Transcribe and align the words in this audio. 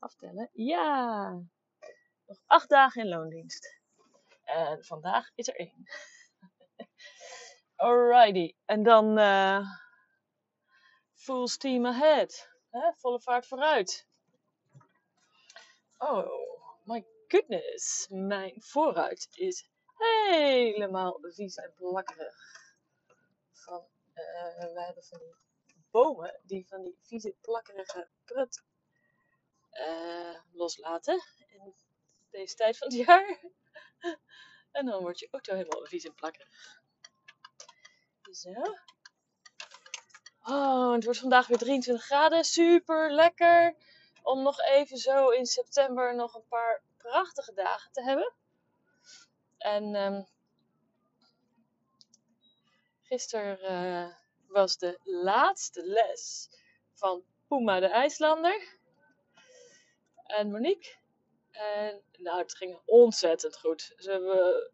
Aftellen? 0.00 0.50
Ja. 0.52 1.30
Nog 2.26 2.42
acht 2.46 2.68
dagen 2.68 3.02
in 3.02 3.08
loondienst. 3.08 3.78
En 4.44 4.84
vandaag 4.84 5.30
is 5.34 5.48
er 5.48 5.56
één. 5.56 5.88
Alrighty. 7.76 8.54
En 8.64 8.82
dan 8.82 9.18
uh, 9.18 9.70
full 11.14 11.46
steam 11.46 11.86
ahead. 11.86 12.48
Volle 12.96 13.20
vaart 13.20 13.46
vooruit. 13.46 14.06
Oh 15.98 16.28
my 16.84 17.06
goodness. 17.28 18.06
Mijn 18.10 18.62
vooruit 18.62 19.28
is 19.30 19.68
helemaal 19.96 21.18
vies 21.20 21.56
en 21.56 21.72
plakkerig. 21.74 22.36
Van, 23.52 23.84
uh, 24.14 24.74
we 24.74 24.82
hebben 24.84 25.04
van 25.04 25.18
die 25.18 25.84
bomen 25.90 26.40
die 26.42 26.66
van 26.68 26.82
die 26.82 26.98
vieze 27.02 27.34
plakkerige 27.40 28.08
prut 28.24 28.62
uh, 29.72 30.40
loslaten 30.52 31.22
in 31.46 31.74
deze 32.30 32.54
tijd 32.54 32.78
van 32.78 32.88
het 32.88 32.96
jaar. 33.06 33.40
en 34.72 34.86
dan 34.86 35.00
wordt 35.00 35.18
je 35.18 35.28
auto 35.30 35.54
helemaal 35.54 35.86
vies 35.86 36.04
en 36.04 36.14
plakkerig. 36.14 36.82
Zo. 38.30 38.50
Oh, 40.42 40.92
het 40.92 41.04
wordt 41.04 41.18
vandaag 41.18 41.46
weer 41.46 41.58
23 41.58 42.04
graden. 42.04 42.44
Super 42.44 43.12
lekker 43.12 43.76
om 44.22 44.42
nog 44.42 44.60
even 44.60 44.96
zo 44.96 45.28
in 45.28 45.46
september 45.46 46.14
nog 46.14 46.34
een 46.34 46.48
paar 46.48 46.82
prachtige 46.96 47.52
dagen 47.54 47.92
te 47.92 48.02
hebben. 48.02 48.32
En 49.58 49.94
um, 49.94 50.26
gisteren 53.02 53.58
uh, 53.70 54.14
was 54.46 54.78
de 54.78 54.98
laatste 55.02 55.86
les 55.86 56.48
van 56.94 57.24
Puma 57.48 57.80
de 57.80 57.88
IJslander 57.88 58.78
en 60.30 60.50
Monique. 60.50 60.98
En 61.50 62.02
nou, 62.18 62.38
het 62.38 62.56
ging 62.56 62.78
ontzettend 62.84 63.58
goed. 63.58 63.94
Ze 63.96 64.20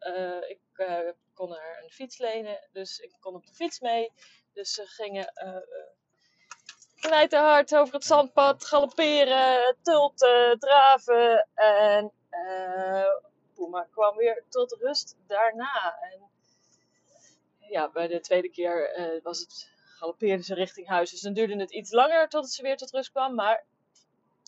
uh, 0.00 0.50
ik 0.50 0.60
uh, 0.74 1.10
kon 1.34 1.52
haar 1.52 1.82
een 1.82 1.90
fiets 1.90 2.18
lenen, 2.18 2.68
dus 2.72 2.98
ik 2.98 3.12
kon 3.20 3.34
op 3.34 3.46
de 3.46 3.54
fiets 3.54 3.80
mee. 3.80 4.12
Dus 4.52 4.72
ze 4.72 4.86
gingen 4.86 5.32
uh, 5.44 5.56
knijterhard 7.00 7.74
over 7.74 7.94
het 7.94 8.04
zandpad, 8.04 8.64
galopperen, 8.64 9.76
tulten, 9.82 10.58
draven. 10.58 11.48
En 11.54 12.12
Puma 13.54 13.88
kwam 13.90 14.16
weer 14.16 14.44
tot 14.48 14.76
rust 14.80 15.16
daarna. 15.26 15.98
En 16.00 16.30
ja, 17.58 17.90
bij 17.90 18.06
de 18.06 18.20
tweede 18.20 18.50
keer 18.50 19.20
was 19.22 19.38
het 19.38 19.70
galoppeerde 19.98 20.42
ze 20.42 20.54
richting 20.54 20.88
huis. 20.88 21.10
Dus 21.10 21.20
dan 21.20 21.32
duurde 21.32 21.56
het 21.56 21.72
iets 21.72 21.92
langer 21.92 22.28
tot 22.28 22.50
ze 22.50 22.62
weer 22.62 22.76
tot 22.76 22.90
rust 22.90 23.10
kwam. 23.10 23.34
Maar 23.34 23.64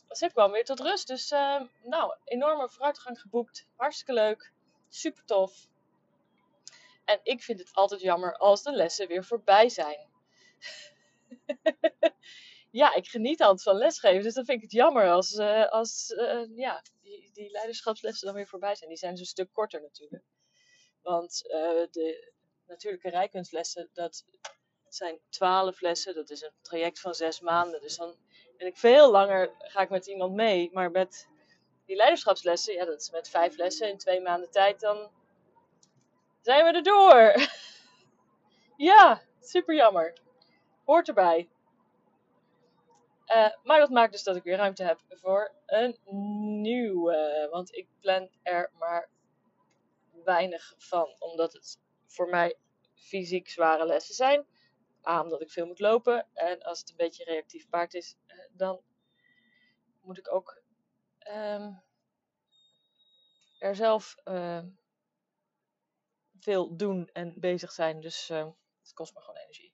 ze 0.09 0.31
kwam 0.33 0.53
weer 0.53 0.65
tot 0.65 0.81
rust. 0.81 1.07
Dus 1.07 1.33
uh, 1.33 1.61
nou, 1.83 2.15
enorme 2.25 2.69
vooruitgang 2.69 3.21
geboekt. 3.21 3.67
Hartstikke 3.77 4.13
leuk. 4.13 4.53
Super 4.89 5.25
tof. 5.25 5.69
En 7.05 7.21
ik 7.23 7.43
vind 7.43 7.59
het 7.59 7.73
altijd 7.73 8.01
jammer 8.01 8.37
als 8.37 8.63
de 8.63 8.73
lessen 8.73 9.09
weer 9.09 9.25
voorbij 9.25 9.69
zijn. 9.69 10.09
ja, 12.71 12.95
ik 12.95 13.09
geniet 13.09 13.43
altijd 13.43 13.63
van 13.63 13.77
lesgeven. 13.77 14.23
Dus 14.23 14.35
dan 14.35 14.45
vind 14.45 14.57
ik 14.57 14.63
het 14.63 14.73
jammer 14.73 15.11
als, 15.11 15.33
uh, 15.33 15.69
als 15.69 16.11
uh, 16.11 16.57
ja, 16.57 16.83
die, 17.01 17.31
die 17.33 17.51
leiderschapslessen 17.51 18.27
dan 18.27 18.37
weer 18.37 18.47
voorbij 18.47 18.75
zijn. 18.75 18.89
Die 18.89 18.99
zijn 18.99 19.13
dus 19.13 19.21
een 19.21 19.27
stuk 19.27 19.53
korter 19.53 19.81
natuurlijk. 19.81 20.25
Want 21.03 21.39
de 21.91 22.33
natuurlijke 22.67 23.11
rijkunstlessen, 23.11 23.91
dat 23.93 24.25
zijn 24.89 25.21
twaalf 25.29 25.81
lessen. 25.81 26.15
Dat 26.15 26.31
is 26.31 26.43
een 26.43 26.53
traject 26.63 27.01
van 27.01 27.15
zes 27.15 27.41
maanden. 27.41 27.81
Dus 27.81 27.97
dan 27.97 28.17
ben 28.59 28.67
ik 28.67 28.77
veel 28.77 29.11
langer, 29.11 29.51
ga 29.59 29.81
ik 29.81 29.89
met 29.89 30.07
iemand 30.07 30.35
mee. 30.35 30.71
Maar 30.73 30.91
met 30.91 31.29
die 31.85 31.97
leiderschapslessen, 31.97 32.75
ja, 32.75 32.85
dat 32.85 33.01
is 33.01 33.11
met 33.11 33.29
vijf 33.29 33.57
lessen 33.57 33.89
in 33.89 33.99
twee 33.99 34.21
maanden 34.21 34.51
tijd, 34.51 34.81
dan 34.81 35.11
zijn 36.41 36.65
we 36.65 36.73
er 36.73 36.83
door. 36.83 37.49
ja, 38.91 39.23
super 39.41 39.75
jammer. 39.75 40.13
Hoort 40.85 41.09
erbij. 41.09 41.49
Uh, 43.27 43.49
maar 43.63 43.79
dat 43.79 43.91
maakt 43.91 44.13
dus 44.13 44.23
dat 44.23 44.37
ik 44.37 44.43
weer 44.43 44.57
ruimte 44.57 44.85
heb 44.85 45.01
voor 45.09 45.53
een 45.67 45.99
nieuwe. 46.61 47.49
Want 47.51 47.77
ik 47.77 47.87
plan 48.01 48.31
er 48.43 48.71
maar 48.79 49.09
weinig 50.25 50.75
van. 50.79 51.15
Omdat 51.19 51.53
het 51.53 51.79
voor 52.07 52.29
mij 52.29 52.57
fysiek 52.95 53.49
zware 53.49 53.87
lessen 53.87 54.15
zijn. 54.15 54.47
A, 55.09 55.23
omdat 55.23 55.41
ik 55.41 55.51
veel 55.51 55.67
moet 55.67 55.79
lopen. 55.79 56.29
En 56.33 56.63
als 56.63 56.81
het 56.81 56.91
een 56.91 56.97
beetje 56.97 57.25
reactief 57.25 57.69
paard 57.69 57.95
is, 57.95 58.17
dan 58.53 58.83
moet 60.01 60.19
ik 60.19 60.33
ook 60.33 60.63
um, 61.29 61.83
er 63.59 63.75
zelf 63.75 64.15
uh, 64.25 64.63
veel 66.39 66.77
doen 66.77 67.09
en 67.13 67.35
bezig 67.41 67.73
zijn. 67.73 68.01
Dus 68.01 68.31
uh, 68.31 68.49
het 68.81 68.93
kost 68.93 69.15
me 69.15 69.21
gewoon 69.21 69.41
energie. 69.41 69.73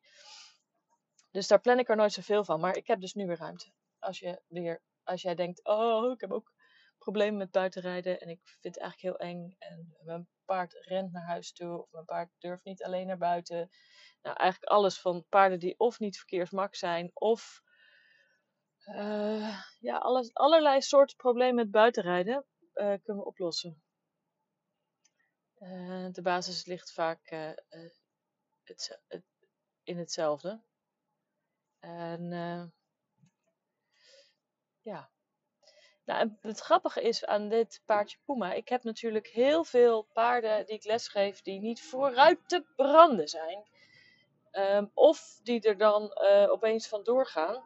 Dus 1.30 1.46
daar 1.48 1.60
plan 1.60 1.78
ik 1.78 1.88
er 1.88 1.96
nooit 1.96 2.12
zoveel 2.12 2.44
van. 2.44 2.60
Maar 2.60 2.76
ik 2.76 2.86
heb 2.86 3.00
dus 3.00 3.14
nu 3.14 3.26
weer 3.26 3.38
ruimte. 3.38 3.72
Als, 3.98 4.18
je 4.18 4.42
weer, 4.48 4.82
als 5.04 5.22
jij 5.22 5.34
denkt, 5.34 5.64
oh, 5.64 6.12
ik 6.12 6.20
heb 6.20 6.32
ook 6.32 6.53
problemen 7.04 7.36
met 7.36 7.50
buitenrijden 7.50 8.20
en 8.20 8.28
ik 8.28 8.40
vind 8.44 8.74
het 8.74 8.78
eigenlijk 8.78 9.18
heel 9.18 9.28
eng. 9.28 9.56
En 9.58 9.96
mijn 10.04 10.28
paard 10.44 10.72
rent 10.72 11.12
naar 11.12 11.26
huis 11.26 11.52
toe 11.52 11.82
of 11.82 11.90
mijn 11.90 12.04
paard 12.04 12.30
durft 12.38 12.64
niet 12.64 12.82
alleen 12.82 13.06
naar 13.06 13.18
buiten. 13.18 13.70
Nou, 14.22 14.36
eigenlijk 14.36 14.72
alles 14.72 15.00
van 15.00 15.26
paarden 15.28 15.58
die 15.58 15.78
of 15.78 15.98
niet 15.98 16.16
verkeersmak 16.16 16.74
zijn 16.74 17.10
of 17.14 17.62
uh, 18.86 19.60
ja, 19.78 19.98
alles, 19.98 20.34
allerlei 20.34 20.82
soorten 20.82 21.16
problemen 21.16 21.54
met 21.54 21.70
buitenrijden 21.70 22.46
uh, 22.74 22.94
kunnen 23.02 23.22
we 23.22 23.24
oplossen. 23.24 23.82
Uh, 25.58 26.08
de 26.12 26.22
basis 26.22 26.64
ligt 26.64 26.92
vaak 26.92 27.28
het, 28.62 29.00
in 29.82 29.98
hetzelfde. 29.98 30.62
En 31.78 32.30
ja. 34.80 35.13
Nou, 36.04 36.30
het 36.40 36.60
grappige 36.60 37.02
is 37.02 37.24
aan 37.24 37.48
dit 37.48 37.82
paardje 37.86 38.18
Puma, 38.24 38.52
ik 38.52 38.68
heb 38.68 38.82
natuurlijk 38.82 39.26
heel 39.26 39.64
veel 39.64 40.06
paarden 40.12 40.66
die 40.66 40.74
ik 40.74 40.84
lesgeef 40.84 41.42
die 41.42 41.60
niet 41.60 41.82
vooruit 41.82 42.38
te 42.46 42.64
branden 42.76 43.28
zijn. 43.28 43.64
Um, 44.52 44.90
of 44.94 45.40
die 45.42 45.60
er 45.60 45.76
dan 45.78 46.02
uh, 46.02 46.50
opeens 46.50 46.88
vandoor 46.88 47.26
gaan. 47.26 47.62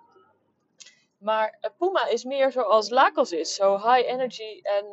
Maar 1.18 1.58
uh, 1.60 1.70
Puma 1.78 2.06
is 2.06 2.24
meer 2.24 2.52
zoals 2.52 2.90
Lakos 2.90 3.32
is, 3.32 3.54
zo 3.54 3.76
high 3.76 4.08
energy. 4.08 4.60
En 4.62 4.86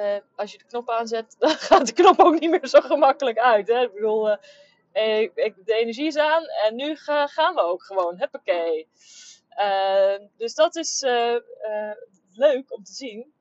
uh, 0.00 0.16
als 0.36 0.52
je 0.52 0.58
de 0.58 0.64
knop 0.64 0.90
aanzet, 0.90 1.36
dan 1.38 1.50
gaat 1.50 1.86
de 1.86 1.92
knop 1.92 2.20
ook 2.20 2.40
niet 2.40 2.50
meer 2.50 2.66
zo 2.66 2.80
gemakkelijk 2.80 3.38
uit. 3.38 3.68
Hè? 3.68 3.82
Ik 3.82 3.92
bedoel, 3.92 4.30
ik, 4.92 5.54
de 5.64 5.74
energie 5.74 6.06
is 6.06 6.16
aan 6.16 6.44
en 6.44 6.74
nu 6.74 6.96
ga, 6.96 7.26
gaan 7.26 7.54
we 7.54 7.60
ook 7.60 7.82
gewoon. 7.82 8.18
Huppakee. 8.18 8.88
Ehm, 9.56 10.26
dus 10.36 10.54
dat 10.54 10.76
is 10.76 11.00
leuk 12.32 12.72
om 12.72 12.84
te 12.84 12.92
zien. 12.92 13.34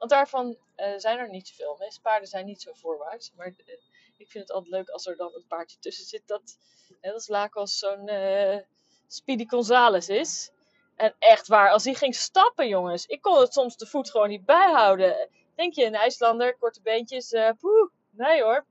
Want 0.00 0.10
daarvan 0.10 0.56
uh, 0.76 0.92
zijn 0.96 1.18
er 1.18 1.28
niet 1.28 1.48
zoveel. 1.48 1.76
Meeste 1.78 2.00
paarden 2.00 2.28
zijn 2.28 2.46
niet 2.46 2.62
zo 2.62 2.72
voorwaarts. 2.72 3.32
Maar 3.36 3.46
uh, 3.46 3.74
ik 4.16 4.30
vind 4.30 4.48
het 4.48 4.52
altijd 4.52 4.72
leuk 4.72 4.88
als 4.88 5.06
er 5.06 5.16
dan 5.16 5.34
een 5.34 5.46
paardje 5.48 5.78
tussen 5.78 6.04
zit 6.04 6.22
dat, 6.26 6.58
net 7.00 7.50
als 7.52 7.78
zo'n 7.78 8.08
uh, 8.08 8.58
Speedy 9.06 9.46
Gonzales 9.46 10.08
is. 10.08 10.50
En 10.96 11.14
echt 11.18 11.46
waar, 11.46 11.70
als 11.70 11.84
hij 11.84 11.94
ging 11.94 12.14
stappen, 12.14 12.68
jongens. 12.68 13.06
Ik 13.06 13.20
kon 13.22 13.40
het 13.40 13.52
soms 13.52 13.76
de 13.76 13.86
voet 13.86 14.10
gewoon 14.10 14.28
niet 14.28 14.44
bijhouden. 14.44 15.28
Denk 15.54 15.74
je, 15.74 15.84
een 15.84 15.94
IJslander, 15.94 16.56
korte 16.56 16.80
beentjes. 16.82 17.34
poeh, 17.58 17.90
nee 18.10 18.42
hoor. 18.42 18.66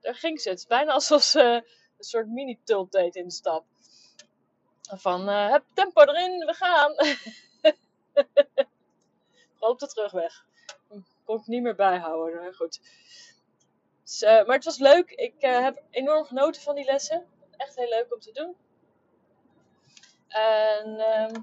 Daar 0.00 0.14
ging 0.14 0.40
ze. 0.40 0.48
Het 0.48 0.58
is 0.58 0.66
bijna 0.66 0.92
alsof 0.92 1.22
ze 1.22 1.40
een 1.98 2.04
soort 2.04 2.28
mini-tult 2.28 2.92
deed 2.92 3.16
in 3.16 3.24
de 3.24 3.32
stap. 3.32 3.64
Van, 4.94 5.28
heb 5.28 5.64
tempo 5.74 6.02
erin, 6.02 6.38
we 6.38 6.54
gaan. 6.54 6.92
op 9.70 9.78
de 9.78 9.86
terugweg. 9.86 10.44
Kon 11.24 11.38
ik 11.38 11.46
niet 11.46 11.62
meer 11.62 11.74
bijhouden. 11.74 12.54
goed. 12.54 12.80
Dus, 14.02 14.22
uh, 14.22 14.30
maar 14.46 14.56
het 14.56 14.64
was 14.64 14.78
leuk. 14.78 15.10
Ik 15.10 15.34
uh, 15.40 15.60
heb 15.60 15.82
enorm 15.90 16.24
genoten 16.24 16.62
van 16.62 16.74
die 16.74 16.84
lessen. 16.84 17.26
Echt 17.56 17.76
heel 17.76 17.88
leuk 17.88 18.14
om 18.14 18.20
te 18.20 18.32
doen. 18.32 18.56
En 20.28 20.88
uh, 20.88 21.42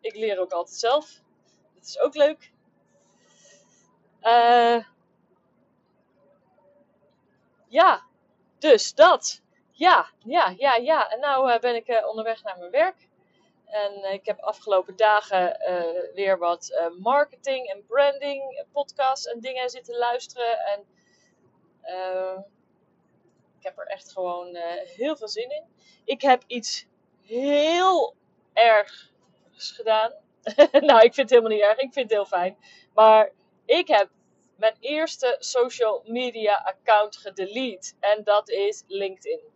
ik 0.00 0.14
leer 0.14 0.38
ook 0.40 0.52
altijd 0.52 0.78
zelf. 0.78 1.20
Dat 1.74 1.84
is 1.84 1.98
ook 1.98 2.14
leuk. 2.14 2.52
Ja, 7.68 8.06
dus 8.58 8.94
dat. 8.94 9.42
Ja, 9.76 10.06
ja, 10.18 10.54
ja, 10.56 10.74
ja. 10.74 11.10
En 11.10 11.20
nou 11.20 11.52
uh, 11.52 11.58
ben 11.58 11.74
ik 11.74 11.88
uh, 11.88 12.06
onderweg 12.06 12.42
naar 12.42 12.58
mijn 12.58 12.70
werk. 12.70 13.08
En 13.66 14.12
ik 14.12 14.26
heb 14.26 14.40
afgelopen 14.40 14.96
dagen 14.96 15.58
weer 16.14 16.38
wat 16.38 16.90
marketing 16.98 17.66
en 17.66 17.86
branding 17.86 18.66
podcasts 18.72 19.26
en 19.26 19.40
dingen 19.40 19.70
zitten 19.70 19.96
luisteren. 19.96 20.58
En 20.58 20.80
ik 23.58 23.64
heb 23.64 23.78
er 23.78 23.86
echt 23.86 24.12
gewoon 24.12 24.56
heel 24.96 25.16
veel 25.16 25.28
zin 25.28 25.50
in. 25.50 25.64
Ik 26.04 26.22
heb 26.22 26.42
iets 26.46 26.86
heel 27.22 28.14
erg 28.52 29.10
gedaan. 29.52 30.12
nou, 30.88 31.02
ik 31.02 31.14
vind 31.14 31.16
het 31.16 31.30
helemaal 31.30 31.50
niet 31.50 31.60
erg. 31.60 31.78
Ik 31.78 31.92
vind 31.92 32.10
het 32.10 32.10
heel 32.10 32.26
fijn. 32.26 32.56
Maar 32.94 33.32
ik 33.66 33.88
heb 33.88 34.08
mijn 34.56 34.76
eerste 34.80 35.36
social 35.38 36.02
media 36.06 36.54
account 36.54 37.16
gedelete. 37.16 37.92
En 38.00 38.24
dat 38.24 38.48
is 38.48 38.84
LinkedIn. 38.86 39.53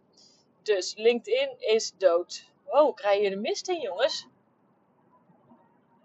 Dus 0.69 0.95
LinkedIn 0.97 1.57
is 1.59 1.93
dood. 1.97 2.45
Wow, 2.65 2.95
krijg 2.95 3.23
je 3.23 3.31
de 3.31 3.37
mist 3.37 3.69
in, 3.69 3.81
jongens? 3.81 4.27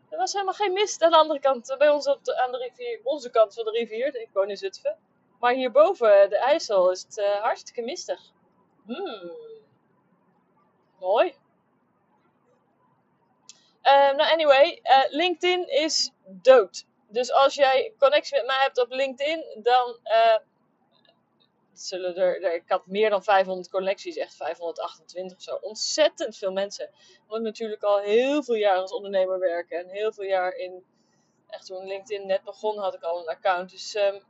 Er 0.09 0.17
was 0.17 0.33
helemaal 0.33 0.53
geen 0.53 0.73
mist 0.73 1.01
aan 1.01 1.11
de 1.11 1.17
andere 1.17 1.39
kant, 1.39 1.75
bij 1.77 1.89
ons 1.89 2.07
op 2.07 2.23
de, 2.23 2.41
aan 2.41 2.51
de 2.51 2.57
rivier, 2.57 2.99
onze 3.03 3.29
kant 3.29 3.53
van 3.53 3.65
de 3.65 3.71
rivier. 3.71 4.15
Ik 4.15 4.29
woon 4.33 4.49
in 4.49 4.57
Zutphen. 4.57 4.97
Maar 5.39 5.53
hierboven, 5.53 6.29
de 6.29 6.37
IJssel, 6.37 6.91
is 6.91 7.01
het 7.01 7.17
uh, 7.17 7.41
hartstikke 7.41 7.81
mistig. 7.81 8.19
Hmm. 8.85 9.31
Mooi. 10.99 11.35
Nou, 13.83 14.31
anyway, 14.31 14.81
LinkedIn 15.09 15.67
is 15.67 16.11
dood. 16.25 16.85
Dus 17.07 17.31
als 17.31 17.55
jij 17.55 17.93
connectie 17.97 18.37
met 18.37 18.45
mij 18.45 18.59
hebt 18.59 18.81
op 18.81 18.91
LinkedIn, 18.91 19.45
dan 19.63 19.99
zullen 21.73 22.15
er, 22.15 22.53
Ik 22.53 22.63
had 22.67 22.87
meer 22.87 23.09
dan 23.09 23.23
500 23.23 23.69
connecties, 23.69 24.15
echt 24.15 24.35
528 24.35 25.37
of 25.37 25.43
zo. 25.43 25.55
Ontzettend 25.55 26.37
veel 26.37 26.51
mensen. 26.51 26.89
Omdat 27.21 27.37
ik 27.37 27.43
natuurlijk 27.43 27.83
al 27.83 27.99
heel 27.99 28.43
veel 28.43 28.55
jaar 28.55 28.77
als 28.77 28.91
ondernemer 28.91 29.39
werken 29.39 29.79
en 29.79 29.89
heel 29.89 30.13
veel 30.13 30.25
jaar 30.25 30.55
in. 30.55 30.83
Echt 31.47 31.65
toen 31.65 31.87
LinkedIn 31.87 32.27
net 32.27 32.43
begon, 32.43 32.77
had 32.77 32.93
ik 32.93 33.03
al 33.03 33.19
een 33.19 33.35
account. 33.35 33.71
Dus. 33.71 33.95
Um, 33.95 34.23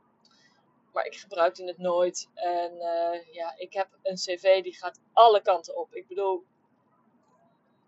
maar 0.94 1.06
ik 1.06 1.16
gebruikte 1.16 1.64
het 1.64 1.78
nooit. 1.78 2.28
En 2.34 2.72
uh, 2.74 3.34
ja, 3.34 3.54
ik 3.56 3.72
heb 3.72 3.88
een 4.02 4.14
cv 4.14 4.62
die 4.62 4.76
gaat 4.76 5.00
alle 5.12 5.42
kanten 5.42 5.76
op. 5.76 5.94
Ik 5.94 6.06
bedoel, 6.06 6.44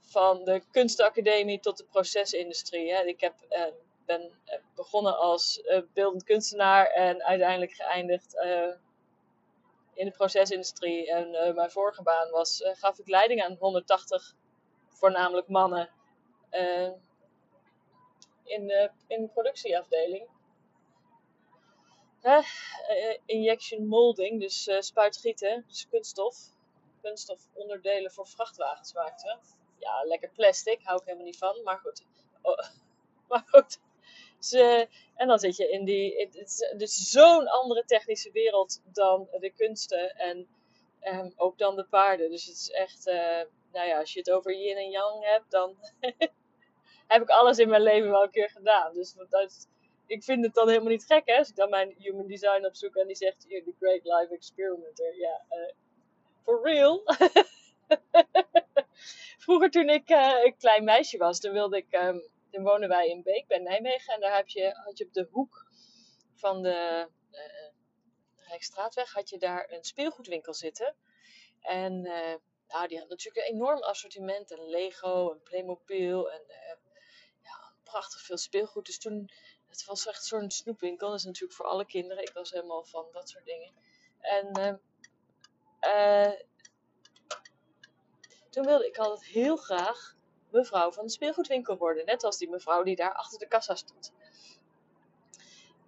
van 0.01 0.45
de 0.45 0.63
kunstacademie 0.71 1.61
tot 1.61 1.77
de 1.77 1.85
procesindustrie. 1.85 2.93
Hè. 2.93 3.03
Ik 3.03 3.21
heb, 3.21 3.35
uh, 3.51 3.65
ben 4.05 4.33
eh, 4.45 4.59
begonnen 4.75 5.19
als 5.19 5.63
beeldend 5.93 6.25
kunstenaar 6.25 6.87
en 6.87 7.23
uiteindelijk 7.23 7.73
geëindigd 7.73 8.35
in 9.97 10.05
de 10.05 10.11
procesindustrie. 10.11 11.11
En 11.11 11.55
mijn 11.55 11.71
vorige 11.71 12.03
baan 12.03 12.31
was, 12.31 12.63
gaf 12.65 12.99
ik 12.99 13.09
leiding 13.09 13.43
aan 13.43 13.57
180 13.59 14.35
voornamelijk 14.89 15.49
mannen 15.49 15.91
in, 18.45 18.67
de, 18.67 18.91
in 19.07 19.23
de 19.23 19.29
productieafdeling. 19.29 20.29
injection 23.27 23.87
molding, 23.87 24.41
dus 24.41 24.69
spuitgieten, 24.79 25.65
dus 25.69 25.89
kunststof. 25.89 26.37
Kunststofonderdelen 27.03 28.13
voor 28.13 28.27
vrachtwagens 28.27 28.93
maakten 28.93 29.41
ja, 29.79 30.05
lekker 30.05 30.31
plastic, 30.31 30.81
hou 30.83 30.99
ik 31.01 31.05
helemaal 31.05 31.27
niet 31.27 31.39
van. 31.39 31.63
Maar 31.65 31.79
goed. 31.79 32.05
Oh, 32.43 32.59
maar 33.29 33.45
goed. 33.47 33.79
En 34.53 35.27
dan 35.27 35.39
zit 35.39 35.57
je 35.57 35.71
in 35.71 35.85
die. 35.85 36.17
Het 36.17 36.35
is 36.35 36.75
dus 36.77 37.11
zo'n 37.11 37.49
andere 37.49 37.85
technische 37.85 38.31
wereld 38.33 38.81
dan 38.85 39.29
de 39.41 39.51
kunsten 39.51 40.17
en 40.17 40.47
um, 41.03 41.33
ook 41.37 41.59
dan 41.59 41.77
de 41.77 41.85
paarden. 41.85 42.31
Dus 42.31 42.45
het 42.45 42.57
is 42.57 42.71
echt. 42.71 43.07
Uh, 43.07 43.43
nou 43.73 43.89
ja, 43.89 43.99
als 43.99 44.13
je 44.13 44.19
het 44.19 44.31
over 44.31 44.55
yin 44.55 44.77
en 44.77 44.91
yang 44.91 45.25
hebt, 45.25 45.51
dan 45.51 45.77
heb 47.13 47.23
ik 47.23 47.29
alles 47.29 47.59
in 47.59 47.69
mijn 47.69 47.83
leven 47.83 48.11
wel 48.11 48.23
een 48.23 48.31
keer 48.31 48.51
gedaan. 48.51 48.95
Dus 48.95 49.15
dat, 49.29 49.69
ik 50.07 50.23
vind 50.23 50.45
het 50.45 50.55
dan 50.55 50.69
helemaal 50.69 50.91
niet 50.91 51.05
gek, 51.05 51.23
hè? 51.25 51.39
Als 51.39 51.49
ik 51.49 51.57
dan 51.57 51.71
mijn 51.71 51.95
human 51.99 52.27
design 52.27 52.67
opzoek 52.67 52.95
en 52.95 53.07
die 53.07 53.17
zegt: 53.17 53.41
the 53.41 53.75
great 53.81 54.05
life 54.05 54.35
experimenter. 54.35 55.17
Ja, 55.17 55.43
uh, 55.51 55.73
for 56.43 56.61
real. 56.63 57.03
Vroeger 59.45 59.71
toen 59.71 59.89
ik 59.89 60.09
een 60.45 60.57
klein 60.59 60.85
meisje 60.85 61.19
was, 61.19 61.41
toen 61.41 61.53
wilde 61.53 61.77
ik, 61.77 61.87
um, 61.91 62.23
toen 62.57 62.65
woonden 62.65 62.89
wij 62.89 63.09
in 63.09 63.23
Beek 63.23 63.47
bij 63.47 63.59
Nijmegen. 63.59 64.15
En 64.15 64.21
daar 64.21 64.37
heb 64.37 64.49
je, 64.49 64.71
had 64.85 64.99
je 64.99 65.05
op 65.05 65.13
de 65.13 65.29
hoek 65.31 65.67
van 66.35 66.63
de 66.63 67.09
uh, 67.33 68.49
Rijkstraatweg, 68.49 69.13
had 69.13 69.29
je 69.29 69.39
daar 69.39 69.71
een 69.71 69.85
speelgoedwinkel 69.85 70.55
zitten. 70.55 70.97
En 71.61 71.93
uh, 72.05 72.35
nou, 72.69 72.89
die 72.89 72.99
had 72.99 73.09
natuurlijk 73.09 73.47
een 73.47 73.55
enorm 73.55 73.83
assortiment. 73.83 74.51
En 74.51 74.69
Lego 74.69 75.33
en 75.33 75.43
Playmobil 75.43 76.31
en 76.31 76.43
ja, 77.43 77.73
prachtig 77.83 78.21
veel 78.21 78.39
speelgoed. 78.39 78.87
Dus 78.87 78.99
toen, 78.99 79.31
het 79.67 79.85
was 79.85 80.07
echt 80.07 80.25
zo'n 80.25 80.51
snoepwinkel. 80.51 81.09
Dat 81.09 81.19
is 81.19 81.25
natuurlijk 81.25 81.55
voor 81.55 81.67
alle 81.67 81.87
kinderen. 81.87 82.23
Ik 82.23 82.33
was 82.33 82.51
helemaal 82.51 82.85
van 82.85 83.09
dat 83.13 83.29
soort 83.29 83.45
dingen. 83.45 83.73
En 84.21 84.81
toen 88.51 88.65
wilde 88.65 88.87
ik 88.87 88.99
altijd 88.99 89.31
heel 89.31 89.57
graag 89.57 90.16
mevrouw 90.57 90.93
van 90.93 91.05
de 91.05 91.11
speelgoedwinkel 91.11 91.77
worden. 91.77 92.07
Net 92.07 92.25
als 92.25 92.39
die 92.39 92.51
mevrouw 92.51 92.83
die 92.83 92.97
daar 92.97 93.15
achter 93.15 93.39
de 93.39 93.49
kassa 93.49 93.75
stond. 93.75 94.13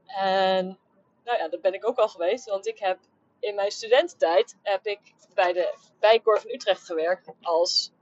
En 0.07 0.79
nou 1.25 1.39
ja, 1.39 1.49
dat 1.49 1.61
ben 1.61 1.75
ik 1.75 1.87
ook 1.87 1.99
al 1.99 2.09
geweest. 2.09 2.49
Want 2.49 2.67
ik 2.67 2.79
heb 2.79 2.99
in 3.41 3.55
mijn 3.55 3.71
studententijd 3.71 4.57
heb 4.63 4.87
ik 4.87 5.01
bij 5.35 5.53
de 5.53 5.79
Bijkorf 5.99 6.45
in 6.45 6.55
Utrecht 6.55 6.85
gewerkt 6.85 7.29
als 7.43 7.93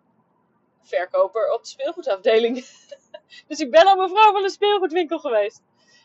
verkoper 0.83 1.53
op 1.53 1.63
de 1.63 1.69
speelgoedafdeling. 1.69 2.55
dus 3.49 3.61
ik 3.61 3.71
ben 3.71 3.87
al 3.87 3.97
mevrouw 3.97 4.33
van 4.33 4.43
de 4.43 4.51
speelgoedwinkel 4.51 5.19
geweest. 5.19 5.63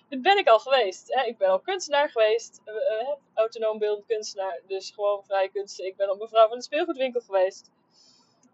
Dat 0.10 0.22
ben 0.22 0.38
ik 0.38 0.48
al 0.48 0.60
geweest. 0.60 1.14
Hè? 1.14 1.26
Ik 1.26 1.38
ben 1.38 1.50
al 1.50 1.60
kunstenaar 1.60 2.10
geweest. 2.10 2.62
Uh, 2.66 3.10
autonoom 3.34 3.78
beeldend 3.78 4.06
kunstenaar. 4.06 4.62
Dus 4.68 4.92
gewoon 4.92 5.24
vrije 5.24 5.50
kunsten. 5.52 5.86
Ik 5.86 5.96
ben 5.96 6.10
al 6.10 6.16
mevrouw 6.16 6.48
van 6.48 6.58
de 6.58 6.64
speelgoedwinkel 6.64 7.22
geweest. 7.22 7.72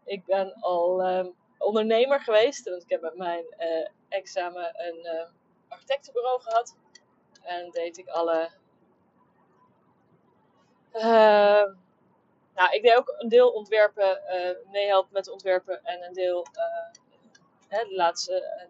Ik 0.05 0.25
ben 0.25 0.53
al 0.53 1.07
um, 1.07 1.35
ondernemer 1.67 2.21
geweest, 2.21 2.69
want 2.69 2.83
ik 2.83 2.89
heb 2.89 3.01
met 3.01 3.17
mijn 3.17 3.45
uh, 3.59 3.87
examen 4.09 4.71
een 4.75 4.99
uh, 5.05 5.27
architectenbureau 5.67 6.41
gehad. 6.41 6.75
En 7.41 7.69
deed 7.69 7.97
ik 7.97 8.07
alle. 8.07 8.49
Uh, 10.93 11.63
nou, 12.55 12.71
ik 12.71 12.81
deed 12.81 12.95
ook 12.95 13.15
een 13.17 13.29
deel 13.29 13.49
ontwerpen, 13.49 14.21
meehelpen 14.71 15.13
met 15.13 15.29
ontwerpen 15.29 15.83
en 15.83 16.03
een 16.03 16.13
deel 16.13 16.45
hè, 17.67 17.83
de 17.83 17.95
laatste 17.95 18.65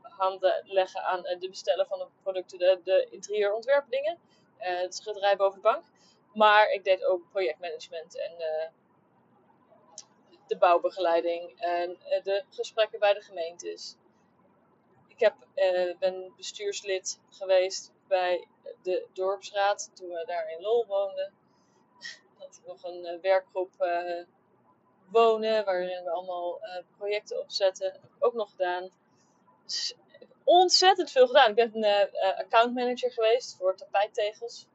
handen 0.00 0.62
leggen 0.64 1.02
aan 1.02 1.22
de 1.22 1.48
bestellen 1.48 1.86
van 1.86 1.98
de 1.98 2.06
producten, 2.22 2.58
de, 2.58 2.80
de 2.84 3.06
interieurontwerpdingen. 3.10 4.18
het 4.56 4.94
schilderij 4.94 5.36
boven 5.36 5.62
de 5.62 5.68
bank. 5.68 5.84
Maar 6.34 6.70
ik 6.70 6.84
deed 6.84 7.04
ook 7.04 7.30
projectmanagement 7.30 8.18
en 8.18 8.32
de 10.46 10.56
bouwbegeleiding 10.56 11.60
en 11.60 11.96
eh, 12.00 12.22
de 12.22 12.44
gesprekken 12.50 12.98
bij 12.98 13.14
de 13.14 13.20
gemeentes. 13.20 13.96
Ik 15.08 15.20
heb, 15.20 15.34
uh, 15.54 15.98
ben 15.98 16.32
bestuurslid 16.36 17.20
geweest 17.30 17.92
bij 18.08 18.48
de 18.82 19.06
dorpsraad 19.12 19.90
toen 19.94 20.08
we 20.08 20.24
daar 20.26 20.50
in 20.50 20.60
Lol 20.60 20.86
woonden. 20.86 21.32
Dat 22.38 22.60
ik 22.62 22.66
nog 22.66 22.84
een 22.84 23.04
uh, 23.04 23.20
werkgroep 23.20 23.70
wonen 25.10 25.64
waarin 25.64 26.04
we 26.04 26.10
allemaal 26.10 26.60
projecten 26.96 27.40
opzetten. 27.40 27.92
Heb 27.92 28.02
ik 28.04 28.24
ook 28.24 28.34
nog 28.34 28.50
gedaan. 28.50 28.90
Dus 29.64 29.94
ontzettend 30.44 31.10
veel 31.10 31.26
gedaan. 31.26 31.48
Ik 31.48 31.54
ben 31.54 31.84
een 31.84 32.34
accountmanager 32.36 33.12
geweest 33.12 33.56
voor 33.56 33.76
tapijttegels 33.76 34.66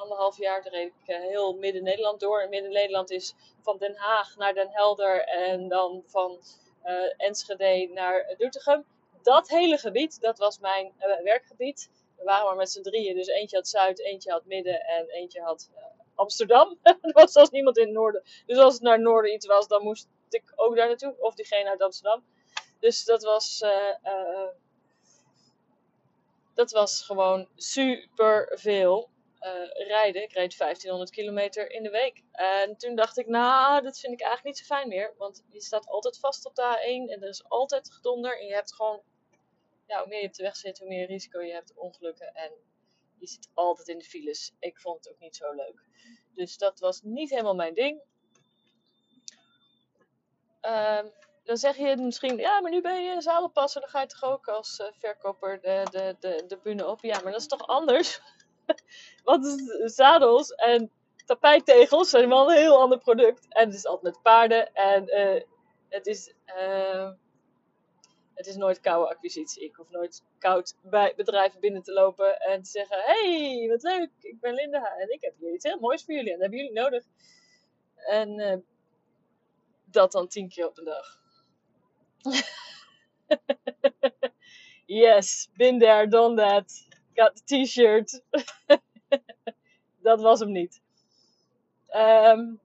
anderhalf 0.00 0.36
jaar. 0.36 0.68
Reed 0.68 0.92
ik 1.02 1.14
uh, 1.14 1.20
heel 1.20 1.52
Midden-Nederland 1.52 2.20
door. 2.20 2.40
En 2.40 2.48
Midden-Nederland 2.48 3.10
is 3.10 3.34
van 3.62 3.78
Den 3.78 3.96
Haag 3.96 4.36
naar 4.36 4.54
Den 4.54 4.70
Helder 4.70 5.24
en 5.24 5.68
dan 5.68 6.02
van 6.06 6.38
uh, 6.84 7.12
Enschede 7.16 7.90
naar 7.92 8.34
Doetinchem. 8.38 8.84
Dat 9.22 9.48
hele 9.48 9.78
gebied, 9.78 10.20
dat 10.20 10.38
was 10.38 10.58
mijn 10.58 10.92
uh, 10.98 11.22
werkgebied. 11.22 11.90
We 12.16 12.24
waren 12.24 12.46
maar 12.46 12.56
met 12.56 12.70
z'n 12.70 12.82
drieën. 12.82 13.14
Dus 13.14 13.26
eentje 13.26 13.56
had 13.56 13.68
Zuid, 13.68 14.00
eentje 14.00 14.30
had 14.30 14.44
Midden 14.44 14.80
en 14.80 15.08
eentje 15.08 15.40
had 15.40 15.70
Amsterdam. 16.14 16.78
er 16.82 17.28
was 17.32 17.50
niemand 17.50 17.78
in 17.78 17.84
het 17.84 17.94
noorden. 17.94 18.22
Dus 18.46 18.58
als 18.58 18.74
het 18.74 18.82
naar 18.82 19.00
noorden 19.00 19.32
iets 19.32 19.46
was, 19.46 19.68
dan 19.68 19.82
moest 19.82 20.08
ik 20.28 20.52
ook 20.56 20.76
daar 20.76 20.88
naartoe. 20.88 21.14
Of 21.18 21.34
diegene 21.34 21.68
uit 21.68 21.82
Amsterdam. 21.82 22.24
Dus 22.80 23.04
dat 23.04 23.22
was 23.22 23.62
dat 26.54 26.70
was 26.70 27.02
gewoon 27.02 27.48
super 27.56 28.58
veel 28.58 29.08
uh, 29.40 29.86
rijden. 29.86 30.22
Ik 30.22 30.32
reed 30.32 30.58
1500 30.58 31.10
kilometer 31.10 31.70
in 31.70 31.82
de 31.82 31.90
week. 31.90 32.22
En 32.32 32.76
toen 32.76 32.94
dacht 32.94 33.18
ik, 33.18 33.26
nou, 33.26 33.82
dat 33.82 33.98
vind 33.98 34.12
ik 34.12 34.20
eigenlijk 34.20 34.56
niet 34.56 34.66
zo 34.66 34.74
fijn 34.74 34.88
meer. 34.88 35.14
Want 35.16 35.44
je 35.48 35.60
staat 35.60 35.86
altijd 35.86 36.18
vast 36.18 36.46
op 36.46 36.54
de 36.54 36.62
A1 36.62 37.12
en 37.12 37.22
er 37.22 37.28
is 37.28 37.44
altijd 37.48 37.92
gedonder. 37.92 38.40
En 38.40 38.46
je 38.46 38.54
hebt 38.54 38.74
gewoon 38.74 39.02
ja, 39.86 39.98
hoe 39.98 40.08
meer 40.08 40.20
je 40.20 40.26
op 40.26 40.34
de 40.34 40.42
weg 40.42 40.56
zit, 40.56 40.78
hoe 40.78 40.88
meer 40.88 41.06
risico 41.06 41.40
je 41.42 41.52
hebt 41.52 41.74
ongelukken. 41.74 42.34
En 42.34 42.52
je 43.18 43.26
zit 43.26 43.48
altijd 43.54 43.88
in 43.88 43.98
de 43.98 44.04
files. 44.04 44.52
Ik 44.58 44.80
vond 44.80 45.04
het 45.04 45.14
ook 45.14 45.20
niet 45.20 45.36
zo 45.36 45.54
leuk. 45.54 45.84
Dus 46.34 46.56
dat 46.56 46.80
was 46.80 47.02
niet 47.02 47.30
helemaal 47.30 47.54
mijn 47.54 47.74
ding. 47.74 48.02
Ehm, 50.60 51.08
dan 51.44 51.56
zeg 51.56 51.76
je 51.76 51.96
misschien, 51.96 52.36
ja, 52.36 52.60
maar 52.60 52.70
nu 52.70 52.80
ben 52.80 53.02
je 53.02 53.20
zadelpasser, 53.20 53.80
dan 53.80 53.90
ga 53.90 54.00
je 54.00 54.06
toch 54.06 54.24
ook 54.24 54.48
als 54.48 54.78
uh, 54.78 54.86
verkoper 54.98 55.60
de, 55.60 55.86
de, 55.90 56.16
de, 56.20 56.44
de 56.46 56.58
bühne 56.62 56.86
op. 56.86 57.00
Ja, 57.02 57.20
maar 57.20 57.32
dat 57.32 57.40
is 57.40 57.46
toch 57.46 57.66
anders? 57.66 58.20
Want 59.24 59.62
zadels 59.84 60.50
en 60.50 60.90
tapijttegels 61.24 62.10
zijn 62.10 62.28
wel 62.28 62.50
een 62.50 62.56
heel 62.56 62.80
ander 62.80 62.98
product. 62.98 63.46
En 63.48 63.66
het 63.66 63.74
is 63.74 63.86
altijd 63.86 64.14
met 64.14 64.22
paarden. 64.22 64.72
En 64.72 65.02
uh, 65.02 65.42
het 65.88 66.06
is... 66.06 66.34
Uh, 66.46 67.10
het 68.40 68.48
is 68.48 68.56
nooit 68.56 68.80
koude 68.80 69.10
acquisitie. 69.10 69.64
Ik 69.64 69.74
hoef 69.74 69.90
nooit 69.90 70.24
koud 70.38 70.74
bij 70.82 71.12
bedrijven 71.16 71.60
binnen 71.60 71.82
te 71.82 71.92
lopen 71.92 72.40
en 72.40 72.62
te 72.62 72.70
zeggen: 72.70 72.98
Hey, 73.00 73.66
wat 73.68 73.82
leuk, 73.82 74.10
ik 74.20 74.40
ben 74.40 74.54
Linda 74.54 74.96
en 74.96 75.12
ik 75.12 75.20
heb 75.20 75.34
hier 75.38 75.52
iets 75.52 75.64
heel 75.64 75.78
moois 75.78 76.04
voor 76.04 76.14
jullie 76.14 76.32
en 76.32 76.38
dat 76.38 76.40
hebben 76.40 76.58
jullie 76.58 76.80
nodig. 76.82 77.04
En 77.96 78.38
uh, 78.38 78.56
dat 79.84 80.12
dan 80.12 80.28
tien 80.28 80.48
keer 80.48 80.66
op 80.66 80.74
de 80.74 80.84
dag. 80.84 81.18
yes, 84.86 85.48
been 85.56 85.78
there, 85.78 86.08
done 86.08 86.36
that. 86.36 86.86
Got 87.14 87.46
t-shirt. 87.46 88.22
dat 90.02 90.20
was 90.20 90.40
hem 90.40 90.52
niet. 90.52 90.80
Um, 91.96 92.60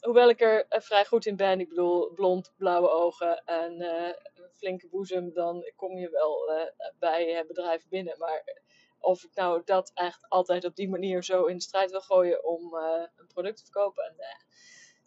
hoewel 0.00 0.28
ik 0.28 0.40
er 0.40 0.66
vrij 0.68 1.04
goed 1.04 1.26
in 1.26 1.36
ben. 1.36 1.60
Ik 1.60 1.68
bedoel, 1.68 2.12
blond, 2.14 2.52
blauwe 2.56 2.88
ogen 2.88 3.44
en 3.44 3.80
uh, 3.80 4.12
flinke 4.54 4.88
boezem, 4.88 5.32
dan 5.32 5.72
kom 5.76 5.96
je 5.98 6.10
wel 6.10 6.52
uh, 6.52 6.62
bij 6.98 7.44
bedrijven 7.46 7.88
binnen. 7.88 8.18
Maar 8.18 8.58
of 8.98 9.24
ik 9.24 9.34
nou 9.34 9.62
dat 9.64 9.90
echt 9.94 10.28
altijd 10.28 10.64
op 10.64 10.76
die 10.76 10.88
manier 10.88 11.24
zo 11.24 11.44
in 11.44 11.56
de 11.56 11.62
strijd 11.62 11.90
wil 11.90 12.00
gooien 12.00 12.44
om 12.44 12.74
een 12.74 13.26
product 13.26 13.56
te 13.56 13.62
verkopen, 13.62 14.04
en, 14.04 14.14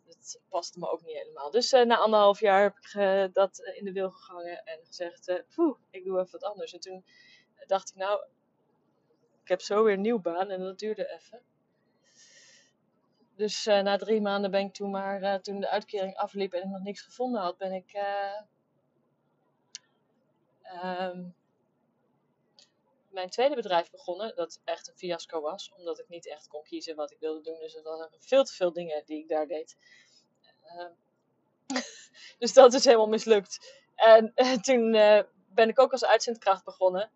dat 0.06 0.42
past 0.50 0.76
me 0.76 0.90
ook 0.90 1.04
niet 1.04 1.18
helemaal. 1.18 1.52
Dus 1.52 1.72
na 1.72 1.98
anderhalf 1.98 2.40
jaar 2.40 2.64
heb 2.64 2.78
ik 2.78 3.34
dat 3.34 3.60
in 3.76 3.86
de 3.86 3.92
wil 3.92 4.12
gegangen 4.12 4.64
en 4.66 4.80
gezegd, 4.86 5.30
ik 5.90 6.04
doe 6.04 6.20
even 6.20 6.32
wat 6.32 6.44
anders. 6.44 6.74
En 6.74 6.80
toen 6.80 7.06
dacht 7.66 7.90
ik, 7.90 7.96
nou, 7.96 8.26
ik 9.44 9.50
heb 9.50 9.62
zo 9.62 9.84
weer 9.84 9.94
een 9.94 10.02
nieuw 10.02 10.20
baan 10.20 10.50
en 10.50 10.60
dat 10.60 10.80
duurde 10.80 11.14
even. 11.14 11.42
Dus 13.36 13.68
uh, 13.68 13.80
na 13.80 13.98
drie 13.98 14.22
maanden 14.22 14.52
ben 14.52 14.66
ik 14.66 14.74
toen 14.74 14.92
maar, 14.92 15.22
uh, 15.22 15.36
toen 15.36 15.60
de 15.60 15.70
uitkering 15.70 16.16
afliep 16.16 16.54
en 16.54 16.62
ik 16.62 16.70
nog 16.70 16.82
niks 16.82 17.02
gevonden 17.02 17.42
had, 17.42 17.58
ben 17.58 17.72
ik 17.72 17.94
uh, 17.94 18.42
um, 20.84 21.36
mijn 23.10 23.30
tweede 23.30 23.56
bedrijf 23.56 23.90
begonnen. 23.90 24.36
Dat 24.36 24.62
echt 24.64 24.88
een 24.88 24.98
fiasco 24.98 25.42
was, 25.42 25.72
omdat 25.78 26.00
ik 26.00 26.10
niet 26.10 26.28
echt 26.28 26.48
kon 26.48 26.64
kiezen 26.64 26.96
wat 26.96 27.12
ik 27.12 27.20
wilde 27.20 27.42
doen. 27.42 27.60
Dus 27.60 27.76
er 27.76 27.84
waren 27.84 28.10
veel 28.20 28.44
te 28.44 28.54
veel 28.54 28.74
dingen 28.74 29.04
die 29.06 29.20
ik 29.20 29.28
daar 29.28 29.48
deed. 29.48 29.78
Ehm, 30.64 30.92
dus 32.40 32.54
dat 32.54 32.74
is 32.74 32.86
helemaal 32.86 33.08
mislukt. 33.08 33.82
En 33.96 34.34
toen 34.62 34.92
ben 35.48 35.70
ik 35.70 35.80
ook 35.80 35.92
als 35.92 36.06
uitzendkracht 36.06 36.64
begonnen. 36.64 37.12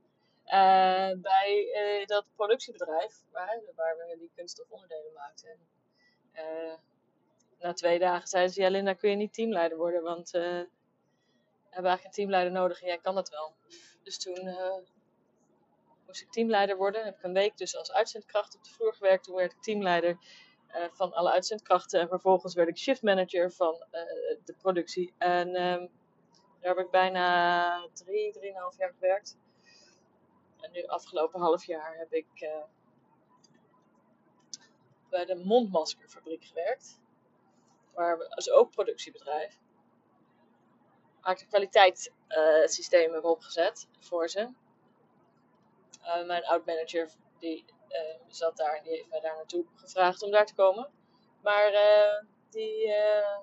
Bij 1.22 2.04
dat 2.06 2.26
productiebedrijf, 2.36 3.24
waar, 3.32 3.62
waar 3.76 3.98
we 3.98 4.18
die 4.20 4.32
kunststofonderdelen 4.36 5.14
maakten. 5.14 5.60
Uh, 6.34 6.74
na 7.60 7.74
twee 7.74 8.00
dagen 8.00 8.28
zeiden 8.28 8.54
ze: 8.54 8.62
Ja, 8.62 8.94
kun 8.94 9.10
je 9.10 9.16
niet 9.16 9.34
teamleider 9.34 9.78
worden? 9.78 10.04
Want 10.04 10.30
we 10.30 10.40
hebben 11.70 11.92
eigenlijk 11.92 12.04
een 12.04 12.12
teamleider 12.12 12.52
nodig 12.52 12.82
en 12.82 12.88
jij 12.88 12.98
kan 12.98 13.16
dat 13.16 13.30
wel. 13.30 13.56
Dus 14.04 14.20
toen 14.20 14.58
moest 16.06 16.22
ik 16.22 16.32
teamleider 16.32 16.78
worden. 16.78 17.06
Heb 17.06 17.18
ik 17.18 17.24
een 17.24 17.34
week 17.34 17.58
dus 17.58 17.76
als 17.76 17.92
uitzendkracht 17.92 18.56
op 18.56 18.64
de 18.64 18.70
vloer 18.70 18.94
gewerkt. 18.94 19.24
Toen 19.24 19.36
werd 19.36 19.52
ik 19.52 19.62
teamleider 19.62 20.18
van 20.92 21.14
alle 21.14 21.32
uitzendkrachten. 21.32 22.00
En 22.00 22.08
vervolgens 22.08 22.54
werd 22.54 22.70
ik 22.70 22.78
shiftmanager 22.78 23.52
van 23.52 23.86
de 24.46 24.56
productie. 24.58 25.14
En 25.18 25.56
ehm, 25.56 25.88
daar 26.60 26.76
heb 26.76 26.86
ik 26.86 26.92
bijna 26.92 27.88
drie, 27.94 28.32
drieënhalf 28.32 28.78
jaar 28.78 28.94
gewerkt. 28.94 29.38
En 30.62 30.72
nu 30.72 30.86
afgelopen 30.86 31.40
half 31.40 31.66
jaar 31.66 31.98
heb 31.98 32.14
ik 32.14 32.50
bij 35.10 35.26
de 35.26 35.36
mondmaskerfabriek 35.36 36.44
gewerkt. 36.44 37.00
Waar 37.94 38.18
we, 38.18 38.28
dus 38.36 38.52
ook 38.52 38.72
productiebedrijf. 38.72 39.60
Waar 41.22 41.42
ik 41.42 41.48
kwaliteitssystemen 41.48 43.10
uh, 43.10 43.16
heb 43.16 43.24
opgezet 43.24 43.88
voor 44.00 44.30
ze. 44.30 44.50
Uh, 46.02 46.26
mijn 46.26 46.46
oud-manager 46.46 47.10
die 47.40 47.66
uh, 47.90 48.20
zat 48.28 48.58
daar 48.58 48.76
en 48.76 48.84
die 48.84 48.92
heeft 48.92 49.10
mij 49.10 49.20
daar 49.20 49.36
naartoe 49.36 49.66
gevraagd 49.76 50.24
om 50.24 50.32
daar 50.32 50.46
te 50.46 50.56
komen. 50.56 50.90
Maar 51.42 51.72
die, 52.50 52.88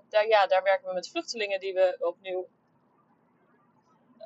daar, 0.08 0.26
ja, 0.26 0.46
daar 0.46 0.62
werken 0.62 0.88
we 0.88 0.94
met 0.94 1.08
vluchtelingen 1.08 1.60
die 1.60 1.74
we 1.74 1.96
opnieuw 2.00 2.48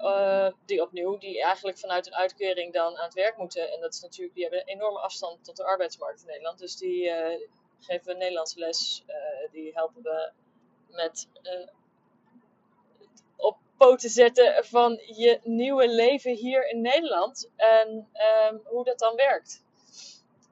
uh, 0.01 0.49
die 0.67 0.83
opnieuw, 0.83 1.19
die 1.19 1.43
eigenlijk 1.43 1.79
vanuit 1.79 2.07
een 2.07 2.15
uitkering 2.15 2.73
dan 2.73 2.97
aan 2.97 3.05
het 3.05 3.15
werk 3.15 3.37
moeten. 3.37 3.73
En 3.73 3.81
dat 3.81 3.95
is 3.95 4.01
natuurlijk, 4.01 4.35
die 4.35 4.43
hebben 4.43 4.61
een 4.61 4.75
enorme 4.75 4.99
afstand 4.99 5.45
tot 5.45 5.57
de 5.57 5.65
arbeidsmarkt 5.65 6.21
in 6.21 6.27
Nederland. 6.27 6.59
Dus 6.59 6.77
die 6.77 7.05
uh, 7.05 7.47
geven 7.81 8.07
we 8.07 8.15
Nederlandse 8.15 8.59
les. 8.59 9.05
Uh, 9.07 9.53
die 9.53 9.73
helpen 9.75 10.03
we 10.03 10.33
met 10.89 11.29
op 13.37 13.57
poten 13.77 14.11
zetten 14.11 14.65
van 14.65 15.01
je 15.07 15.41
nieuwe 15.43 15.89
leven 15.89 16.35
hier 16.35 16.69
in 16.69 16.81
Nederland. 16.81 17.51
En 17.57 18.09
um, 18.51 18.61
hoe 18.65 18.85
dat 18.85 18.99
dan 18.99 19.17
werkt. 19.17 19.65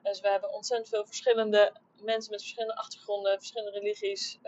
Dus 0.03 0.21
we 0.21 0.29
hebben 0.29 0.53
ontzettend 0.53 0.89
veel 0.89 1.05
verschillende 1.05 1.73
mensen 2.01 2.31
met 2.31 2.41
verschillende 2.41 2.75
achtergronden, 2.75 3.37
verschillende 3.37 3.79
religies 3.79 4.39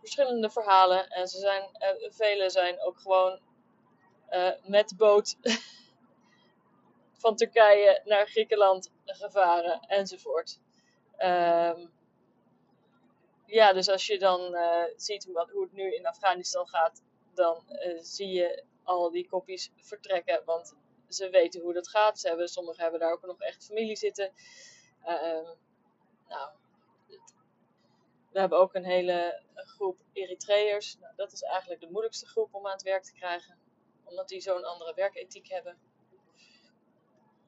verschillende 0.00 0.50
verhalen. 0.50 1.08
En 1.08 1.28
ze 1.28 1.38
zijn, 1.38 1.62
uh, 1.62 2.10
vele 2.10 2.50
zijn 2.50 2.80
ook 2.80 2.98
gewoon 2.98 3.40
uh, 4.30 4.50
met 4.64 4.96
boot 4.96 5.36
van 7.22 7.36
Turkije 7.36 8.00
naar 8.04 8.26
Griekenland 8.26 8.90
gevaren 9.04 9.80
enzovoort. 9.80 10.58
Um, 11.18 11.92
ja, 13.46 13.72
dus 13.72 13.88
als 13.88 14.06
je 14.06 14.18
dan 14.18 14.54
uh, 14.54 14.84
ziet 14.96 15.24
hoe, 15.24 15.48
hoe, 15.52 15.62
het 15.62 15.72
nu 15.72 15.94
in 15.94 16.06
Afghanistan 16.06 16.68
gaat, 16.68 17.02
dan 17.34 17.62
zie 18.00 18.28
je 18.28 18.64
al 18.82 19.10
die 19.10 19.28
kopjes 19.28 19.70
vertrekken. 19.76 20.42
Want 20.44 20.74
ze 21.08 21.30
weten 21.30 21.60
hoe 21.60 21.72
dat 21.72 21.88
gaat. 21.88 22.18
Ze 22.18 22.28
hebben, 22.28 22.48
sommigen 22.48 22.82
hebben 22.82 23.00
daar 23.00 23.12
ook 23.12 23.26
nog 23.26 23.40
echt 23.40 23.64
familie 23.64 23.96
zitten. 23.96 24.32
Uh, 25.04 25.50
nou, 26.28 26.50
we 28.32 28.40
hebben 28.40 28.58
ook 28.58 28.74
een 28.74 28.84
hele 28.84 29.42
groep 29.54 29.98
Eritreërs. 30.12 30.96
Nou, 31.00 31.12
dat 31.16 31.32
is 31.32 31.42
eigenlijk 31.42 31.80
de 31.80 31.90
moeilijkste 31.90 32.26
groep 32.26 32.54
om 32.54 32.66
aan 32.66 32.72
het 32.72 32.82
werk 32.82 33.02
te 33.02 33.12
krijgen. 33.12 33.58
Omdat 34.04 34.28
die 34.28 34.40
zo'n 34.40 34.64
andere 34.64 34.94
werkethiek 34.94 35.48
hebben. 35.48 35.78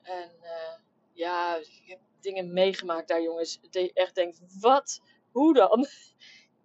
En 0.03 0.31
uh, 0.43 0.75
ja, 1.13 1.57
ik 1.57 1.83
heb 1.87 2.01
dingen 2.21 2.53
meegemaakt 2.53 3.09
daar, 3.09 3.23
jongens. 3.23 3.61
Dat 3.61 3.73
je 3.73 3.93
echt 3.93 4.15
denkt, 4.15 4.41
wat? 4.61 5.01
Hoe 5.31 5.55
dan? 5.55 5.87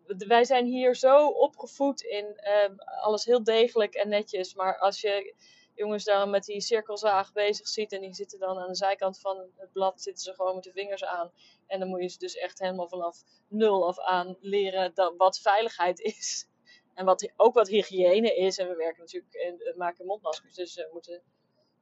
Wij 0.27 0.43
zijn 0.43 0.65
hier 0.65 0.95
zo 0.95 1.27
opgevoed 1.27 2.01
in 2.01 2.25
uh, 2.25 3.01
alles 3.03 3.25
heel 3.25 3.43
degelijk 3.43 3.93
en 3.93 4.09
netjes. 4.09 4.53
Maar 4.53 4.77
als 4.77 5.01
je 5.01 5.35
jongens 5.77 6.03
daar 6.03 6.29
met 6.29 6.43
die 6.43 6.61
cirkelzaag 6.61 7.33
bezig 7.33 7.67
ziet. 7.67 7.91
En 7.91 8.01
die 8.01 8.13
zitten 8.13 8.39
dan 8.39 8.57
aan 8.57 8.67
de 8.67 8.75
zijkant 8.75 9.19
van 9.19 9.51
het 9.55 9.71
blad, 9.71 10.01
zitten 10.01 10.23
ze 10.23 10.33
gewoon 10.33 10.55
met 10.55 10.63
de 10.63 10.71
vingers 10.71 11.03
aan. 11.03 11.31
En 11.67 11.79
dan 11.79 11.87
moet 11.89 12.01
je 12.01 12.07
ze 12.07 12.17
dus 12.17 12.35
echt 12.35 12.59
helemaal 12.59 12.87
vanaf 12.87 13.23
nul 13.47 13.87
af 13.87 13.99
aan 13.99 14.37
leren 14.39 14.93
dat, 14.93 15.13
wat 15.17 15.39
veiligheid 15.39 15.99
is. 15.99 16.47
En 16.93 17.05
wat, 17.05 17.31
ook 17.35 17.53
wat 17.53 17.67
hygiëne 17.67 18.35
is. 18.35 18.57
En 18.57 18.67
we 18.67 18.75
werken 18.75 18.99
natuurlijk 19.01 19.33
en 19.33 19.73
maken 19.77 20.05
mondmaskers. 20.05 20.55
Dus 20.55 20.75
we 20.75 20.89
moeten, 20.91 21.23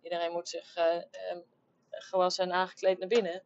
iedereen 0.01 0.31
moet 0.31 0.49
zich 0.49 0.77
uh, 0.77 1.01
gewassen 1.89 2.43
en 2.43 2.51
aangekleed 2.51 2.99
naar 2.99 3.07
binnen. 3.07 3.43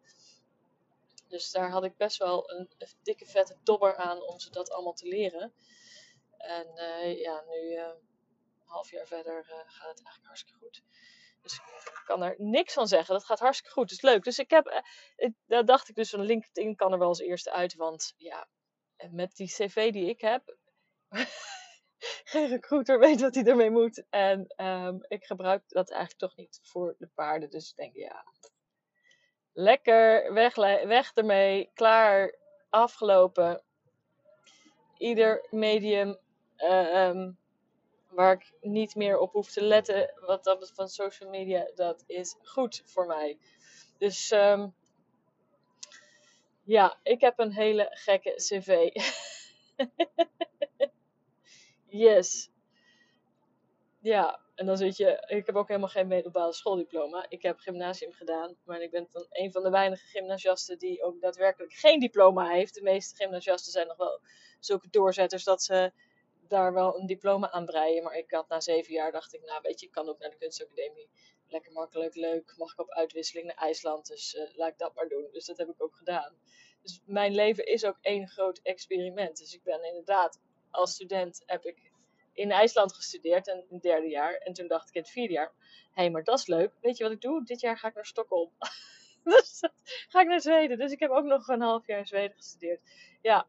Dus 1.28 1.52
daar 1.52 1.70
had 1.70 1.84
ik 1.84 1.98
best 1.98 2.18
wel 2.18 2.52
een, 2.52 2.70
dikke 3.04 3.26
vette 3.26 3.56
dobber 3.64 3.96
aan 3.96 4.22
om 4.22 4.40
ze 4.40 4.52
dat 4.52 4.72
allemaal 4.72 4.94
te 4.94 5.08
leren. 5.08 5.54
En 6.38 6.68
uh, 6.76 7.20
ja, 7.20 7.44
nu 7.48 7.80
half 8.70 8.92
jaar 8.92 9.08
verder 9.08 9.38
uh, 9.38 9.50
gaat 9.50 9.90
het 9.90 10.06
eigenlijk 10.06 10.26
hartstikke 10.26 10.60
goed. 10.60 10.84
Dus 11.42 11.54
ik 11.54 12.02
kan 12.06 12.24
er 12.24 12.36
niks 12.38 12.74
van 12.74 12.88
zeggen. 12.88 13.14
Dat 13.14 13.26
gaat 13.26 13.40
hartstikke 13.40 13.74
goed. 13.74 13.90
Dat 13.90 13.98
is 13.98 14.04
leuk. 14.04 14.24
Dus 14.24 14.40
ik 14.40 14.50
heb, 14.50 14.84
uh, 15.18 15.30
daar 15.46 15.66
dacht 15.66 15.90
ik 15.90 15.96
dus 15.96 16.10
van 16.10 16.22
LinkedIn 16.22 16.76
kan 16.76 16.92
er 16.92 17.00
wel 17.00 17.08
als 17.08 17.20
eerste 17.20 17.52
uit. 17.52 17.76
Want 17.76 18.14
ja, 18.18 18.48
met 19.10 19.36
die 19.36 19.48
cv 19.48 19.92
die 19.92 20.10
ik 20.10 20.22
heb, 20.22 20.58
geen 22.32 22.48
recruiter 22.48 23.00
weet 23.00 23.22
wat 23.22 23.36
hij 23.36 23.44
ermee 23.44 23.70
moet. 23.70 24.04
En 24.10 24.66
um, 24.66 25.06
ik 25.08 25.26
gebruik 25.26 25.64
dat 25.68 25.90
eigenlijk 25.90 26.20
toch 26.20 26.36
niet 26.36 26.60
voor 26.64 26.96
de 26.98 27.08
paarden. 27.08 27.50
Dus 27.50 27.70
ik 27.70 27.76
denk, 27.76 27.96
ja, 27.96 28.26
lekker, 29.54 30.34
weg, 30.34 30.56
weg 30.86 31.12
ermee, 31.14 31.72
klaar, 31.74 32.36
afgelopen. 32.70 33.64
Ieder 34.98 35.48
medium 35.50 36.18
uh, 36.58 37.28
waar 38.10 38.34
ik 38.34 38.52
niet 38.62 38.96
meer 38.96 39.18
op 39.18 39.32
hoef 39.32 39.52
te 39.52 39.62
letten 39.62 40.14
wat 40.26 40.44
dat 40.44 40.72
van 40.74 40.88
social 40.88 41.30
media, 41.30 41.72
dat 41.76 42.04
is 42.08 42.36
goed 42.44 42.82
voor 42.86 43.06
mij. 43.06 43.38
Dus 43.98 44.32
um, 44.32 44.74
ja, 46.64 47.00
ik 47.04 47.22
heb 47.22 47.40
een 47.40 47.54
hele 47.54 47.88
gekke 47.92 48.34
cv. 48.36 48.90
yes. 52.06 52.50
Ja, 54.02 54.40
en 54.56 54.66
dan 54.66 54.78
zit 54.78 54.98
je. 54.98 55.24
Ik 55.28 55.46
heb 55.46 55.56
ook 55.56 55.68
helemaal 55.68 55.90
geen 55.90 56.08
middelbare 56.08 56.54
schooldiploma. 56.54 57.26
Ik 57.30 57.42
heb 57.42 57.60
gymnasium 57.60 58.14
gedaan. 58.14 58.56
Maar 58.66 58.82
ik 58.82 58.92
ben 58.92 59.08
dan 59.12 59.26
een 59.30 59.52
van 59.52 59.64
de 59.64 59.70
weinige 59.70 60.06
gymnasiasten 60.06 60.78
die 60.78 61.04
ook 61.04 61.22
daadwerkelijk 61.22 61.74
geen 61.74 62.00
diploma 62.00 62.50
heeft. 62.50 62.74
De 62.74 62.82
meeste 62.82 63.16
gymnasiasten 63.16 63.72
zijn 63.72 63.88
nog 63.88 63.98
wel 63.98 64.22
zulke 64.60 64.90
doorzetters 64.90 65.44
dat 65.44 65.64
ze 65.64 65.92
daar 66.50 66.74
wel 66.74 67.00
een 67.00 67.06
diploma 67.06 67.52
aan 67.52 67.66
breien. 67.66 68.04
Maar 68.04 68.18
ik 68.18 68.32
had 68.32 68.50
na 68.50 68.60
zeven 68.60 68.94
jaar 68.94 69.12
dacht 69.12 69.34
ik, 69.34 69.42
nou 69.42 69.60
weet 69.62 69.80
je, 69.80 69.86
ik 69.86 69.92
kan 69.92 70.10
ook 70.10 70.20
naar 70.20 70.30
de 70.30 70.38
kunstacademie. 70.38 71.10
Lekker 71.48 71.72
makkelijk, 71.72 72.16
leuk. 72.16 72.54
Mag 72.58 72.72
ik 72.72 72.80
op 72.80 72.90
uitwisseling 72.90 73.48
naar 73.48 73.56
IJsland. 73.56 74.08
Dus 74.08 74.34
uh, 74.34 74.56
laat 74.56 74.72
ik 74.72 74.78
dat 74.78 74.96
maar 74.96 75.08
doen. 75.08 75.28
Dus 75.32 75.46
dat 75.46 75.58
heb 75.58 75.70
ik 75.70 75.84
ook 75.84 75.96
gedaan. 75.96 76.36
Dus 76.82 77.02
mijn 77.06 77.34
leven 77.34 77.66
is 77.66 77.86
ook 77.86 77.98
één 78.02 78.28
groot 78.28 78.60
experiment. 78.64 79.38
Dus 79.38 79.54
ik 79.54 79.64
ben 79.64 79.84
inderdaad, 79.84 80.40
als 80.70 80.94
student 80.94 81.44
heb 81.46 81.66
ik 81.66 81.92
in 82.34 82.52
IJsland 82.52 82.94
gestudeerd 82.94 83.48
en 83.48 83.58
in 83.58 83.66
het 83.70 83.82
derde 83.82 84.08
jaar. 84.08 84.34
En 84.34 84.54
toen 84.54 84.68
dacht 84.68 84.90
ik 84.90 84.96
in 84.96 85.02
het 85.02 85.10
vierde 85.10 85.34
jaar, 85.34 85.54
hé, 85.94 86.02
hey, 86.02 86.10
maar 86.10 86.24
dat 86.24 86.40
is 86.40 86.48
leuk. 86.48 86.74
Weet 86.82 86.98
je 86.98 87.04
wat 87.04 87.14
ik 87.14 87.22
doe? 87.22 87.44
Dit 87.44 87.60
jaar 87.60 87.78
ga 87.78 87.88
ik 87.88 87.96
naar 87.96 88.06
Stockholm. 88.06 88.52
dus 89.24 89.60
ga 90.08 90.22
ik 90.22 90.28
naar 90.28 90.42
Zweden. 90.42 90.78
Dus 90.78 90.92
ik 90.92 91.00
heb 91.00 91.12
ook 91.12 91.26
nog 91.26 91.48
een 91.48 91.62
half 91.62 91.88
jaar 91.88 92.00
in 92.00 92.06
Zweden 92.06 92.36
gestudeerd. 92.36 92.82
Ja. 93.22 93.48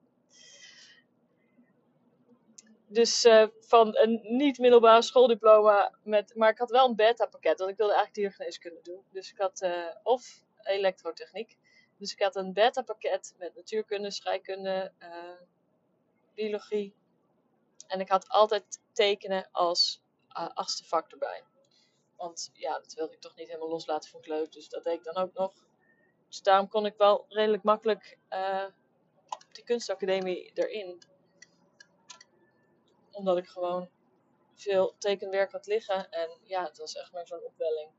Dus 2.93 3.25
uh, 3.25 3.47
van 3.61 3.97
een 3.97 4.21
niet-middelbare 4.23 5.03
schooldiploma, 5.03 5.99
met, 6.03 6.35
maar 6.35 6.51
ik 6.51 6.59
had 6.59 6.71
wel 6.71 6.89
een 6.89 6.97
beta-pakket, 6.97 7.59
want 7.59 7.71
ik 7.71 7.77
wilde 7.77 7.93
eigenlijk 7.95 8.15
diergeneeskunde 8.15 8.81
doen. 8.83 9.05
Dus 9.11 9.31
ik 9.31 9.39
had 9.39 9.63
uh, 9.63 9.87
of 10.03 10.43
elektrotechniek. 10.63 11.59
Dus 11.99 12.13
ik 12.13 12.23
had 12.23 12.37
een 12.37 12.53
beta-pakket 12.53 13.35
met 13.39 13.55
natuurkunde, 13.55 14.11
scheikunde, 14.11 14.93
uh, 15.03 15.41
biologie, 16.35 16.95
en 17.87 18.01
ik 18.01 18.09
had 18.09 18.29
altijd 18.29 18.81
tekenen 18.93 19.49
als 19.53 20.03
achtste 20.33 20.85
vak 20.85 21.11
erbij. 21.11 21.45
Want 22.17 22.51
ja, 22.53 22.79
dat 22.79 22.95
wilde 22.95 23.13
ik 23.13 23.21
toch 23.21 23.37
niet 23.37 23.47
helemaal 23.47 23.69
loslaten 23.69 24.11
van 24.11 24.21
kleut. 24.21 24.53
Dus 24.53 24.69
dat 24.69 24.85
deed 24.85 24.95
ik 24.95 25.05
dan 25.05 25.17
ook 25.17 25.33
nog. 25.33 25.53
Dus 26.29 26.43
daarom 26.43 26.69
kon 26.69 26.87
ik 26.87 26.95
wel 26.97 27.25
redelijk 27.29 27.63
makkelijk 27.63 28.19
die 29.53 29.65
kunstacademie 29.65 30.51
erin. 30.55 31.03
Omdat 33.21 33.39
ik 33.39 33.49
gewoon 33.49 33.89
veel 34.55 34.95
tekenwerk 34.99 35.53
had 35.53 35.67
liggen. 35.67 36.11
En 36.11 36.31
ja, 36.45 36.65
het 36.65 36.79
was 36.79 36.95
echt 36.95 37.13
maar 37.13 37.27
zo'n 37.27 37.45
opwelling. 37.45 37.91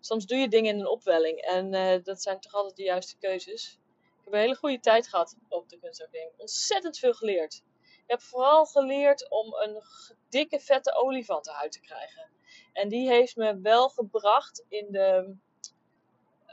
Soms 0.00 0.26
doe 0.26 0.38
je 0.38 0.48
dingen 0.48 0.74
in 0.74 0.80
een 0.80 0.86
opwelling. 0.86 1.40
En 1.40 1.74
uh, 1.74 2.04
dat 2.04 2.22
zijn 2.22 2.40
toch 2.40 2.54
altijd 2.54 2.76
de 2.76 2.82
juiste 2.82 3.18
keuzes. 3.18 3.78
Ik 4.18 4.24
heb 4.24 4.32
een 4.32 4.38
hele 4.38 4.54
goede 4.54 4.80
tijd 4.80 5.08
gehad 5.08 5.36
op 5.48 5.68
de 5.68 5.78
kunstacademie. 5.78 6.32
Ontzettend 6.36 6.98
veel 6.98 7.12
geleerd. 7.12 7.62
Ik 7.82 8.04
heb 8.06 8.22
vooral 8.22 8.66
geleerd 8.66 9.30
om 9.30 9.54
een 9.54 9.82
dikke 10.28 10.60
vette 10.60 10.94
olifantenhuid 10.94 11.72
te 11.72 11.80
krijgen. 11.80 12.30
En 12.72 12.88
die 12.88 13.08
heeft 13.08 13.36
me 13.36 13.60
wel 13.60 13.88
gebracht 13.88 14.64
in 14.68 14.86
de, 14.90 15.36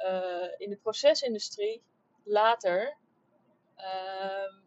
uh, 0.03 0.47
in 0.57 0.69
de 0.69 0.77
procesindustrie 0.77 1.83
later. 2.23 2.97
Uh, 3.77 4.64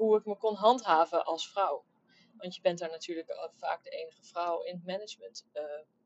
hoe 0.00 0.18
ik 0.18 0.24
me 0.24 0.36
kon 0.36 0.54
handhaven 0.54 1.24
als 1.24 1.50
vrouw. 1.50 1.84
Want 2.36 2.54
je 2.54 2.60
bent 2.60 2.78
daar 2.78 2.90
natuurlijk 2.90 3.50
vaak 3.56 3.84
de 3.84 3.90
enige 3.90 4.24
vrouw 4.24 4.62
in 4.62 4.74
het 4.74 4.86
management. 4.86 5.46
Uh, 5.54 5.62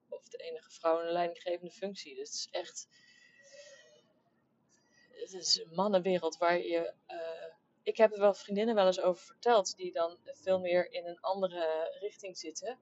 of 0.09 0.29
de 0.29 0.37
enige 0.37 0.71
vrouw 0.71 1.01
in 1.01 1.07
een 1.07 1.13
leidinggevende 1.13 1.71
functie. 1.71 2.15
Dus 2.15 2.29
het 2.29 2.39
is 2.39 2.49
echt. 2.51 2.89
Het 5.11 5.33
is 5.33 5.59
een 5.59 5.75
mannenwereld 5.75 6.37
waar 6.37 6.59
je 6.59 6.95
ik 7.85 7.97
heb 7.97 8.13
er 8.13 8.19
wel 8.19 8.35
vriendinnen 8.35 8.75
wel 8.75 8.87
eens 8.87 9.01
over 9.01 9.25
verteld, 9.25 9.77
die 9.77 9.93
dan 9.93 10.19
veel 10.25 10.61
meer 10.61 10.93
in 10.93 11.07
een 11.07 11.21
andere 11.21 11.97
richting 12.01 12.39
zitten, 12.39 12.79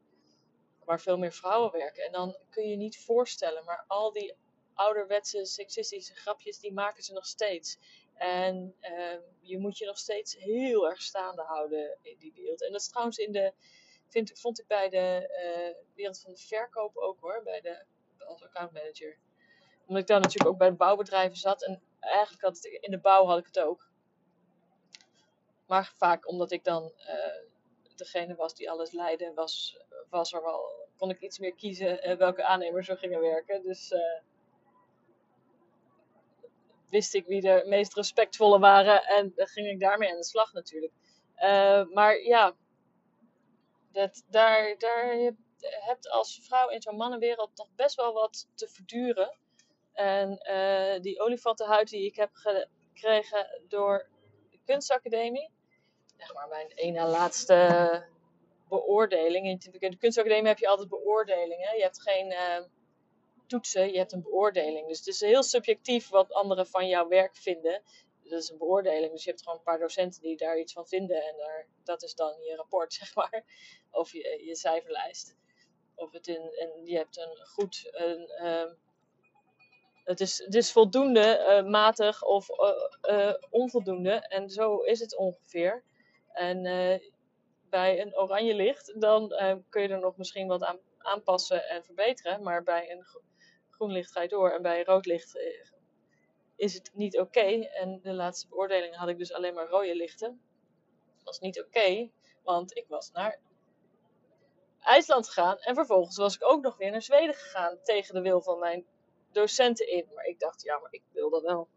waar 0.85 1.01
veel 1.01 1.19
meer 1.19 1.33
vrouwen 1.33 1.73
werken. 1.73 2.05
En 2.05 2.13
dan 2.13 2.37
kun 2.51 2.69
je 2.69 2.77
niet 2.77 3.05
voorstellen, 3.05 3.65
maar 3.65 3.85
al 3.87 4.13
die 4.13 4.35
ouderwetse 4.75 5.45
seksistische 5.45 6.15
grapjes, 6.15 6.59
die 6.59 6.73
maken 6.73 7.03
ze 7.03 7.13
nog 7.13 7.27
steeds. 7.27 7.79
En 8.23 8.75
uh, 8.81 9.19
je 9.41 9.59
moet 9.59 9.79
je 9.79 9.87
nog 9.87 9.99
steeds 9.99 10.37
heel 10.37 10.89
erg 10.89 11.03
staande 11.03 11.43
houden 11.43 11.99
in 12.03 12.17
die 12.19 12.33
wereld. 12.35 12.63
En 12.63 12.73
dat 12.73 12.81
is 12.81 12.89
trouwens 12.89 13.19
in 13.19 13.33
de, 13.33 13.53
vind, 14.09 14.39
vond 14.41 14.61
ik 14.61 14.67
bij 14.67 14.89
de 14.89 15.29
uh, 15.45 15.95
wereld 15.95 16.21
van 16.21 16.33
de 16.33 16.39
verkoop 16.39 16.97
ook 16.97 17.21
hoor, 17.21 17.41
bij 17.45 17.61
de, 17.61 17.85
als 18.19 18.45
accountmanager. 18.45 19.19
Omdat 19.87 20.03
ik 20.03 20.09
daar 20.09 20.21
natuurlijk 20.21 20.51
ook 20.51 20.59
bij 20.59 20.71
de 20.71 20.77
bouwbedrijven 20.77 21.37
zat. 21.37 21.65
En 21.65 21.83
eigenlijk 22.01 22.43
had 22.43 22.57
het, 22.57 22.65
in 22.65 22.91
de 22.91 22.99
bouw 22.99 23.25
had 23.25 23.39
ik 23.39 23.47
het 23.47 23.61
ook. 23.61 23.91
Maar 25.67 25.93
vaak 25.97 26.29
omdat 26.29 26.53
ik 26.53 26.65
dan 26.65 26.93
uh, 26.99 27.49
degene 27.97 28.35
was 28.35 28.55
die 28.55 28.71
alles 28.71 28.93
leidde, 28.93 29.33
was, 29.35 29.79
was 30.11 30.33
er 30.33 30.43
wel, 30.43 30.89
kon 30.97 31.11
ik 31.11 31.21
iets 31.21 31.39
meer 31.39 31.55
kiezen 31.55 32.09
uh, 32.09 32.17
welke 32.17 32.45
aannemers 32.45 32.89
er 32.89 32.99
gingen 32.99 33.21
werken. 33.21 33.63
Dus 33.63 33.93
wist 36.93 37.15
ik 37.15 37.27
wie 37.27 37.41
de 37.41 37.63
meest 37.67 37.95
respectvolle 37.95 38.59
waren 38.59 39.05
en 39.05 39.33
dan 39.35 39.47
ging 39.47 39.67
ik 39.67 39.81
daarmee 39.81 40.11
aan 40.11 40.17
de 40.17 40.25
slag 40.25 40.53
natuurlijk. 40.53 40.93
maar 41.93 42.23
ja, 42.23 42.55
dat, 43.93 44.25
daar, 44.31 44.79
daar 44.79 45.17
je 45.17 45.35
hebt 45.61 46.11
als 46.11 46.41
vrouw 46.43 46.69
in 46.69 46.83
zo'n 46.83 46.97
mannenwereld 46.97 47.51
nog 47.55 47.69
best 47.77 47.95
wel 47.95 48.13
wat 48.13 48.49
te 48.55 48.69
verduren. 48.69 49.37
En 49.93 50.41
die 51.03 51.21
olifantenhuid 51.21 51.89
die 51.89 52.07
ik 52.07 52.17
heb 52.17 52.31
gekregen 52.33 53.63
door 53.69 54.09
de 54.51 54.59
kunstacademie, 54.65 55.51
zeg 56.17 56.35
maar 56.35 56.49
mijn 56.49 56.71
ene 56.75 57.07
laatste 57.07 58.05
beoordeling. 58.69 59.47
In 59.47 59.61
de 59.89 59.97
kunstacademie 59.97 60.49
heb 60.49 60.59
je 60.59 60.69
altijd 60.69 60.89
beoordelingen. 60.89 61.77
Je 61.77 61.83
hebt 61.83 62.03
geen 62.03 62.31
uh, 62.31 62.61
toetsen, 63.53 63.93
je 63.93 63.99
hebt 63.99 64.12
een 64.12 64.23
beoordeling. 64.23 64.88
Dus 64.88 64.99
het 64.99 65.07
is 65.07 65.21
heel 65.21 65.43
subjectief 65.43 66.09
wat 66.09 66.33
anderen 66.33 66.67
van 66.67 66.88
jouw 66.88 67.09
werk 67.09 67.37
vinden. 67.37 67.83
Dat 68.23 68.43
is 68.43 68.49
een 68.49 68.59
beoordeling. 68.59 69.12
Dus 69.12 69.25
je 69.25 69.31
hebt 69.31 69.43
gewoon 69.43 69.59
een 69.59 69.65
paar 69.65 69.79
docenten 69.79 70.23
die 70.23 70.37
daar 70.37 70.59
iets 70.59 70.73
van 70.73 70.87
vinden. 70.87 71.23
En 71.23 71.37
daar, 71.37 71.69
dat 71.85 72.03
is 72.03 72.15
dan 72.15 72.35
je 72.43 72.57
rapport, 72.57 72.93
zeg 73.03 73.15
maar. 73.15 73.45
Of 73.91 74.12
je, 74.12 74.43
je 74.45 74.57
cijferlijst. 74.57 75.37
Of 75.95 76.12
het 76.12 76.27
in, 76.27 76.53
en 76.53 76.87
je 76.87 76.97
hebt 76.97 77.17
een 77.17 77.47
goed. 77.47 77.88
Een, 77.91 78.31
uh, 78.43 78.73
het, 80.05 80.21
is, 80.21 80.38
het 80.38 80.55
is 80.55 80.73
voldoende, 80.73 81.47
uh, 81.49 81.71
matig 81.71 82.23
of 82.23 82.49
uh, 83.11 83.35
onvoldoende. 83.51 84.12
En 84.12 84.51
zo 84.51 84.79
is 84.79 85.01
het 85.01 85.17
ongeveer. 85.17 85.85
En 86.33 86.62
bij 87.71 88.01
een 88.01 88.17
oranje 88.17 88.55
licht, 88.55 89.01
dan 89.01 89.29
kun 89.69 89.83
je 89.83 89.88
er 89.88 90.01
nog 90.01 90.17
misschien 90.17 90.47
wat 90.47 90.62
aan 90.62 90.81
aanpassen 90.99 91.69
en 91.69 91.85
verbeteren. 91.85 92.43
Maar 92.43 92.62
bij 92.62 92.91
een 92.91 93.05
groen 93.83 93.95
licht 93.95 94.12
ga 94.12 94.23
je 94.23 94.29
door. 94.29 94.51
En 94.51 94.62
bij 94.62 94.85
rood 94.85 95.07
licht 95.07 95.37
uh, 95.37 95.42
is 96.57 96.75
het 96.75 96.90
niet 96.95 97.18
oké. 97.18 97.64
En 97.64 98.01
de 98.03 98.12
laatste 98.12 98.49
beoordeling 98.49 98.97
had 98.97 99.09
ik 99.09 99.18
dus 99.18 99.33
alleen 99.33 99.55
maar 99.55 99.68
rode 99.68 99.97
lichten. 99.97 100.40
Dat 101.16 101.25
was 101.25 101.38
niet 101.38 101.61
oké, 101.61 102.11
want 102.42 102.77
ik 102.77 102.85
was 102.88 103.11
naar 103.11 103.40
IJsland 104.81 105.27
gegaan. 105.27 105.59
En 105.59 105.75
vervolgens 105.75 106.16
was 106.16 106.35
ik 106.35 106.45
ook 106.45 106.62
nog 106.62 106.77
weer 106.77 106.90
naar 106.90 107.03
Zweden 107.03 107.35
gegaan. 107.35 107.79
Tegen 107.83 108.14
de 108.14 108.21
wil 108.21 108.42
van 108.42 108.59
mijn 108.59 108.87
docenten 109.33 109.90
in. 109.90 110.09
Maar 110.14 110.25
ik 110.25 110.40
dacht, 110.40 110.62
ja, 110.62 110.79
maar 110.79 110.92
ik 110.92 111.03
wil 111.12 111.31
dat 111.31 111.42
wel. 111.42 111.68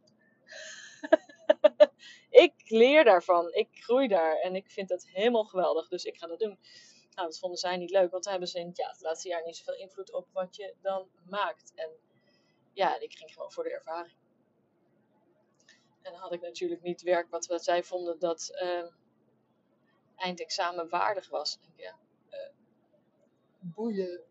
ik 2.46 2.54
leer 2.66 3.04
daarvan. 3.04 3.54
Ik 3.54 3.68
groei 3.72 4.08
daar. 4.08 4.36
En 4.36 4.56
ik 4.56 4.72
vind 4.72 4.90
dat 4.90 5.08
helemaal 5.08 5.46
geweldig. 5.46 5.88
Dus 5.88 6.04
ik 6.04 6.18
ga 6.18 6.28
dat 6.28 6.40
doen. 6.40 6.60
Nou, 7.16 7.28
dat 7.28 7.40
vonden 7.40 7.60
zij 7.60 7.78
niet 7.78 7.90
leuk. 7.90 8.12
Want 8.12 8.26
hebben 8.26 8.48
ze 8.48 8.60
in 8.60 8.72
ja, 8.74 8.90
het 8.90 9.02
laatste 9.02 9.28
jaar 9.28 9.44
niet 9.46 9.58
zoveel 9.58 9.76
invloed 9.76 10.12
op 10.12 10.28
wat 10.32 10.56
je 10.56 10.76
dan 10.82 11.10
maakt. 11.30 11.72
En 11.76 11.90
ja, 12.74 13.00
ik 13.00 13.14
ging 13.14 13.34
gewoon 13.34 13.52
voor 13.52 13.64
de 13.64 13.74
ervaring. 13.74 14.16
En 16.02 16.12
dan 16.12 16.22
had 16.22 16.34
ik 16.34 16.42
natuurlijk 16.42 16.82
niet 16.82 17.02
werk 17.02 17.30
wat, 17.30 17.46
wat 17.46 17.64
zij 17.64 17.84
vonden 17.84 18.20
dat 18.20 18.50
uh, 18.62 18.92
eindexamen 20.16 20.90
waardig 20.90 21.30
was. 21.30 21.60
Ja, 21.76 22.00
uh, 22.32 22.50
boeien. 23.60 24.24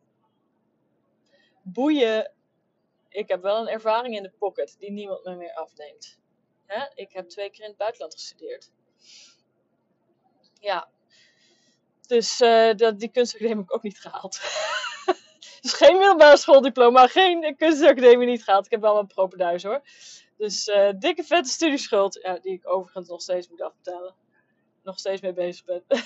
Boeien. 1.63 2.33
Ik 3.09 3.29
heb 3.29 3.43
wel 3.43 3.61
een 3.61 3.69
ervaring 3.69 4.17
in 4.17 4.23
de 4.23 4.31
pocket 4.31 4.77
die 4.79 4.91
niemand 4.91 5.25
me 5.25 5.35
meer 5.35 5.55
afneemt. 5.55 6.19
Ik 6.95 7.13
heb 7.13 7.29
twee 7.29 7.51
keer 7.51 7.63
in 7.63 7.69
het 7.69 7.79
buitenland 7.79 8.15
gestudeerd. 8.15 8.73
Ja. 10.61 10.94
Dus 12.07 12.41
uh, 12.41 12.75
dat, 12.75 12.99
die 12.99 13.09
kunstacademie 13.09 13.57
heb 13.57 13.65
ik 13.65 13.75
ook 13.75 13.83
niet 13.83 14.01
gehaald. 14.01 14.41
dus 15.61 15.73
geen 15.73 15.99
middelbare 15.99 16.37
schooldiploma, 16.37 17.07
geen 17.07 17.57
kunstacademie 17.57 18.27
niet 18.27 18.45
gehaald. 18.45 18.65
Ik 18.65 18.71
heb 18.71 18.81
wel 18.81 18.99
een 18.99 19.07
propenduis 19.07 19.63
hoor. 19.63 19.83
Dus 20.37 20.69
uh, 20.69 20.91
dikke 20.99 21.23
vette 21.23 21.51
studieschuld. 21.51 22.19
Ja, 22.23 22.39
die 22.39 22.53
ik 22.53 22.69
overigens 22.69 23.09
nog 23.09 23.21
steeds 23.21 23.49
moet 23.49 23.63
afbetalen. 23.63 24.15
Nog 24.83 24.99
steeds 24.99 25.21
mee 25.21 25.33
bezig 25.33 25.65
ben. 25.65 25.85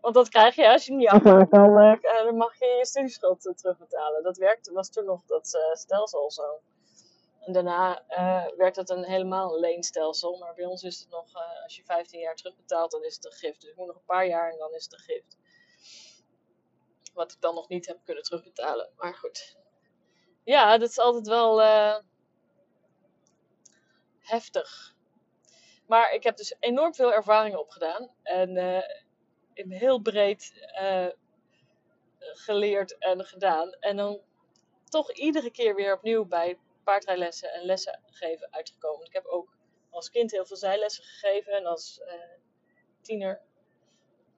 Want 0.00 0.14
dat 0.14 0.28
krijg 0.28 0.54
je 0.54 0.72
als 0.72 0.86
je 0.86 0.92
niet 0.92 1.08
afmaakt, 1.08 1.50
dan, 1.54 1.70
uh, 1.70 2.24
dan 2.24 2.36
mag 2.36 2.58
je 2.58 2.74
je 2.78 2.86
studieschuld 2.86 3.40
terugbetalen. 3.56 4.22
Dat 4.22 4.36
werkte, 4.36 4.72
was 4.72 4.90
toen 4.90 5.04
nog 5.04 5.24
dat 5.26 5.58
stelsel 5.72 6.30
zo. 6.30 6.60
En 7.48 7.54
daarna 7.54 8.04
werd 8.56 8.76
het 8.76 8.90
een 8.90 9.04
helemaal 9.04 9.54
een 9.54 9.60
leenstelsel. 9.60 10.38
Maar 10.38 10.54
bij 10.54 10.64
ons 10.64 10.82
is 10.82 10.98
het 10.98 11.08
nog, 11.08 11.32
als 11.62 11.76
je 11.76 11.84
15 11.84 12.20
jaar 12.20 12.34
terugbetaalt, 12.34 12.90
dan 12.90 13.04
is 13.04 13.14
het 13.14 13.24
een 13.24 13.32
gift. 13.32 13.60
Dus 13.60 13.70
ik 13.70 13.76
moet 13.76 13.86
nog 13.86 13.96
een 13.96 14.04
paar 14.04 14.26
jaar 14.26 14.50
en 14.50 14.58
dan 14.58 14.74
is 14.74 14.84
het 14.84 14.92
een 14.92 14.98
gift. 14.98 15.36
Wat 17.14 17.32
ik 17.32 17.40
dan 17.40 17.54
nog 17.54 17.68
niet 17.68 17.86
heb 17.86 17.98
kunnen 18.04 18.22
terugbetalen. 18.22 18.90
Maar 18.96 19.14
goed. 19.14 19.56
Ja, 20.44 20.78
dat 20.78 20.88
is 20.88 20.98
altijd 20.98 21.26
wel 21.26 21.60
heftig. 24.18 24.94
Maar 25.86 26.12
ik 26.12 26.22
heb 26.22 26.36
dus 26.36 26.56
enorm 26.60 26.94
veel 26.94 27.12
ervaring 27.12 27.56
opgedaan. 27.56 28.10
En 28.22 28.56
in 29.52 29.72
heel 29.72 30.00
breed 30.00 30.52
uh, 30.80 31.06
geleerd 32.18 32.98
en 32.98 33.24
gedaan. 33.24 33.72
En 33.72 33.96
dan 33.96 34.20
toch 34.84 35.12
iedere 35.12 35.50
keer 35.50 35.74
weer 35.74 35.94
opnieuw 35.94 36.24
bij 36.24 36.58
paardrijlessen 36.88 37.52
en 37.52 37.64
lessen 37.64 38.02
geven 38.06 38.52
uitgekomen. 38.52 39.06
Ik 39.06 39.12
heb 39.12 39.26
ook 39.26 39.56
als 39.90 40.10
kind 40.10 40.30
heel 40.30 40.46
veel 40.46 40.56
zijlessen 40.56 41.04
gegeven 41.04 41.52
en 41.52 41.66
als 41.66 42.00
uh, 42.04 42.12
tiener. 43.00 43.40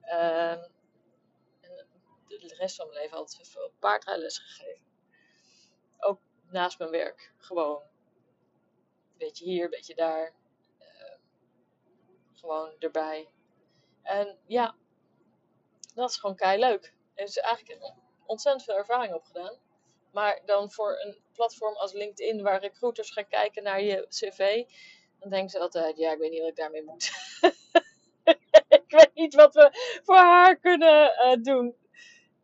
Uh, 0.03 0.51
en 0.51 0.67
de 2.27 2.55
rest 2.57 2.75
van 2.75 2.87
mijn 2.87 2.99
leven 3.01 3.17
altijd 3.17 3.47
veel 3.47 3.73
paardrijlessen 3.79 4.43
gegeven. 4.43 4.85
Ook 5.99 6.19
naast 6.49 6.79
mijn 6.79 6.91
werk, 6.91 7.33
gewoon. 7.37 7.81
Een 7.81 9.17
beetje 9.17 9.45
hier, 9.45 9.63
een 9.63 9.69
beetje 9.69 9.95
daar. 9.95 10.33
Uh, 10.79 11.15
gewoon 12.33 12.75
erbij. 12.79 13.31
En 14.01 14.39
ja, 14.45 14.75
dat 15.93 16.09
is 16.09 16.17
gewoon 16.17 16.35
kei 16.35 16.59
leuk. 16.59 16.93
Er 17.13 17.23
is 17.23 17.37
eigenlijk 17.37 17.93
ontzettend 18.25 18.65
veel 18.65 18.75
ervaring 18.77 19.13
opgedaan. 19.13 19.59
Maar 20.11 20.41
dan 20.45 20.71
voor 20.71 20.99
een 20.99 21.17
platform 21.33 21.75
als 21.75 21.93
LinkedIn, 21.93 22.41
waar 22.41 22.59
recruiters 22.59 23.11
gaan 23.11 23.27
kijken 23.27 23.63
naar 23.63 23.81
je 23.81 24.05
cv, 24.09 24.63
dan 25.19 25.29
denken 25.29 25.49
ze 25.49 25.59
altijd: 25.59 25.97
ja, 25.97 26.11
ik 26.11 26.17
weet 26.17 26.31
niet 26.31 26.39
wat 26.39 26.49
ik 26.49 26.55
daarmee 26.55 26.83
moet. 26.83 27.11
ik 28.79 28.85
weet 28.87 29.13
niet 29.13 29.35
wat 29.35 29.53
we 29.53 29.99
voor 30.03 30.15
haar 30.15 30.59
kunnen 30.59 31.11
uh, 31.19 31.43
doen. 31.43 31.75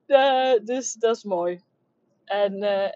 Uh, 0.08 0.54
dus 0.64 0.94
dat 0.94 1.16
is 1.16 1.24
mooi. 1.24 1.64
En 2.26 2.64
uh, 2.64 2.92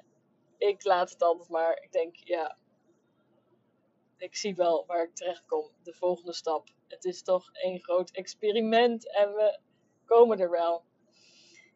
ik 0.58 0.84
laat 0.84 1.10
het 1.10 1.22
altijd 1.22 1.50
maar. 1.50 1.82
Ik 1.82 1.92
denk, 1.92 2.16
ja, 2.16 2.58
ik 4.18 4.36
zie 4.36 4.56
wel 4.56 4.86
waar 4.86 5.04
ik 5.04 5.16
terecht 5.16 5.46
kom. 5.46 5.70
De 5.84 5.94
volgende 5.94 6.34
stap. 6.34 6.68
Het 6.88 7.06
is 7.06 7.24
toch 7.24 7.50
een 7.52 7.80
groot 7.80 8.12
experiment 8.12 9.16
en 9.16 9.34
we 9.34 9.60
komen 10.06 10.40
er 10.40 10.50
wel. 10.50 10.84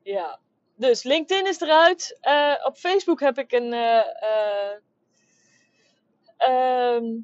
Ja. 0.04 0.40
Dus 0.76 1.04
LinkedIn 1.04 1.48
is 1.48 1.62
eruit. 1.62 2.18
Uh, 2.22 2.56
op 2.64 2.78
Facebook 2.78 3.20
heb 3.20 3.38
ik 3.38 3.52
een. 3.52 3.74
Uh, 3.74 4.04
uh, 6.48 7.22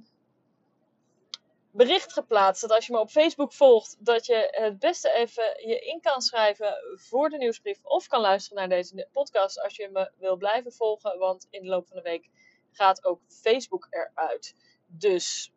bericht 1.72 2.14
geplaatst. 2.14 2.62
Dat 2.62 2.72
als 2.72 2.86
je 2.86 2.94
me 2.94 3.00
op 3.00 3.10
Facebook 3.10 3.54
volgt, 3.54 4.06
dat 4.06 4.26
je 4.26 4.48
het 4.52 4.80
beste 4.80 5.14
even 5.14 5.44
je 5.68 5.80
in 5.80 6.02
kan 6.02 6.22
schrijven 6.22 6.78
voor 6.96 7.30
de 7.30 7.38
nieuwsbrief. 7.38 7.80
Of 7.84 8.08
kan 8.08 8.22
luisteren 8.22 8.58
naar 8.58 8.78
deze 8.78 9.08
podcast 9.12 9.62
als 9.62 9.76
je 9.76 9.90
me 9.90 10.12
wil 10.18 10.38
blijven 10.38 10.72
volgen. 10.72 11.18
Want 11.18 11.48
in 11.50 11.62
de 11.62 11.70
loop 11.70 11.88
van 11.88 11.98
de 11.98 12.04
week 12.04 12.30
gaat 12.72 13.06
ook 13.06 13.22
Facebook 13.28 13.88
eruit. 13.90 14.56
Dus 14.88 15.54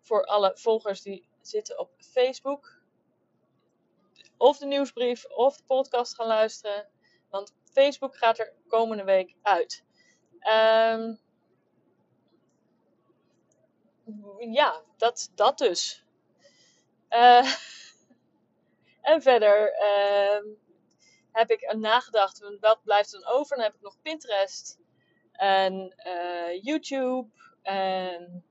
voor 0.00 0.24
alle 0.24 0.52
volgers 0.54 1.02
die 1.02 1.28
zitten 1.40 1.78
op 1.78 1.90
Facebook 1.98 2.73
of 4.36 4.58
de 4.58 4.66
nieuwsbrief 4.66 5.24
of 5.24 5.56
de 5.56 5.64
podcast 5.66 6.14
gaan 6.14 6.26
luisteren. 6.26 6.88
Want 7.30 7.54
Facebook 7.72 8.16
gaat 8.16 8.38
er 8.38 8.52
komende 8.66 9.04
week 9.04 9.34
uit. 9.42 9.84
Um, 10.40 11.20
ja, 14.52 14.82
dat, 14.96 15.30
dat 15.34 15.58
dus. 15.58 16.04
Uh, 17.10 17.54
en 19.10 19.22
verder 19.22 19.72
uh, 19.82 20.52
heb 21.32 21.50
ik 21.50 21.74
nagedacht, 21.76 22.58
wat 22.60 22.82
blijft 22.84 23.14
er 23.14 23.20
dan 23.20 23.32
over? 23.32 23.56
Dan 23.56 23.64
heb 23.64 23.74
ik 23.74 23.80
nog 23.80 23.96
Pinterest 24.02 24.78
en 25.32 25.94
uh, 26.06 26.62
YouTube 26.62 27.28
en 27.62 28.44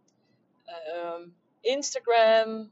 um, 0.96 1.38
Instagram 1.62 2.72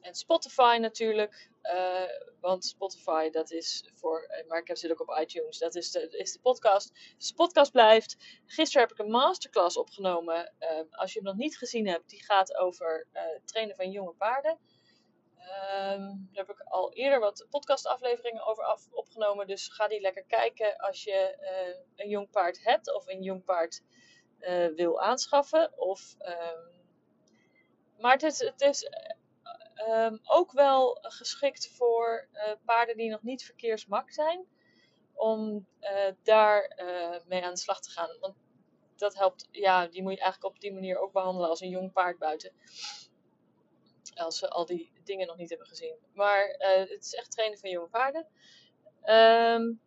en 0.00 0.14
Spotify 0.14 0.78
natuurlijk. 0.80 1.48
Uh, 1.62 2.02
want 2.40 2.64
Spotify, 2.64 3.30
dat 3.30 3.50
is 3.50 3.90
voor. 3.94 4.22
Eh, 4.22 4.46
maar 4.46 4.58
ik 4.58 4.68
heb 4.68 4.76
zit 4.76 4.90
ook 4.90 5.00
op 5.00 5.18
iTunes. 5.20 5.58
Dat 5.58 5.74
is 5.74 5.90
de, 5.90 6.08
is 6.08 6.32
de 6.32 6.40
podcast. 6.40 7.14
Dus 7.16 7.28
de 7.28 7.34
podcast 7.34 7.72
blijft. 7.72 8.16
Gisteren 8.46 8.88
heb 8.88 8.98
ik 8.98 9.04
een 9.04 9.10
masterclass 9.10 9.76
opgenomen. 9.76 10.52
Uh, 10.60 10.80
als 10.90 11.12
je 11.12 11.18
hem 11.18 11.28
nog 11.28 11.36
niet 11.36 11.58
gezien 11.58 11.86
hebt, 11.86 12.10
die 12.10 12.24
gaat 12.24 12.56
over 12.56 13.06
uh, 13.12 13.22
trainen 13.44 13.76
van 13.76 13.90
jonge 13.90 14.12
paarden. 14.12 14.58
Um, 15.38 16.28
daar 16.32 16.46
heb 16.46 16.50
ik 16.50 16.60
al 16.60 16.92
eerder 16.92 17.20
wat 17.20 17.46
podcastafleveringen 17.50 18.46
over 18.46 18.64
af, 18.64 18.88
opgenomen. 18.90 19.46
Dus 19.46 19.68
ga 19.68 19.88
die 19.88 20.00
lekker 20.00 20.24
kijken 20.24 20.76
als 20.76 21.04
je 21.04 21.36
een 21.96 22.08
jong 22.08 22.30
paard 22.30 22.64
hebt 22.64 22.94
of 22.94 23.06
een 23.06 23.22
jong 23.22 23.44
paard 23.44 23.82
wil 24.74 25.00
aanschaffen. 25.00 25.78
Of, 25.78 26.14
um, 26.18 26.70
maar 27.98 28.12
het 28.12 28.22
is, 28.22 28.38
het 28.38 28.60
is 28.60 28.88
Um, 29.86 30.20
ook 30.24 30.52
wel 30.52 30.98
geschikt 31.00 31.68
voor 31.76 32.28
uh, 32.32 32.52
paarden 32.64 32.96
die 32.96 33.10
nog 33.10 33.22
niet 33.22 33.44
verkeersmak 33.44 34.10
zijn. 34.10 34.46
Om 35.14 35.66
uh, 35.80 36.12
daar 36.22 36.72
uh, 36.76 37.20
mee 37.26 37.44
aan 37.44 37.52
de 37.52 37.58
slag 37.58 37.80
te 37.80 37.90
gaan. 37.90 38.16
Want 38.20 38.34
dat 38.96 39.14
helpt, 39.14 39.48
ja, 39.50 39.86
die 39.86 40.02
moet 40.02 40.12
je 40.12 40.20
eigenlijk 40.20 40.54
op 40.54 40.60
die 40.60 40.72
manier 40.72 40.98
ook 40.98 41.12
behandelen 41.12 41.48
als 41.48 41.60
een 41.60 41.68
jong 41.68 41.92
paard 41.92 42.18
buiten. 42.18 42.52
Als 44.14 44.38
ze 44.38 44.48
al 44.48 44.66
die 44.66 44.92
dingen 45.04 45.26
nog 45.26 45.36
niet 45.36 45.48
hebben 45.48 45.66
gezien. 45.66 45.96
Maar 46.14 46.54
het 46.58 47.04
is 47.04 47.14
echt 47.14 47.30
trainen 47.30 47.58
van 47.58 47.70
jonge 47.70 47.88
paarden. 47.88 48.26
Um, 49.04 49.80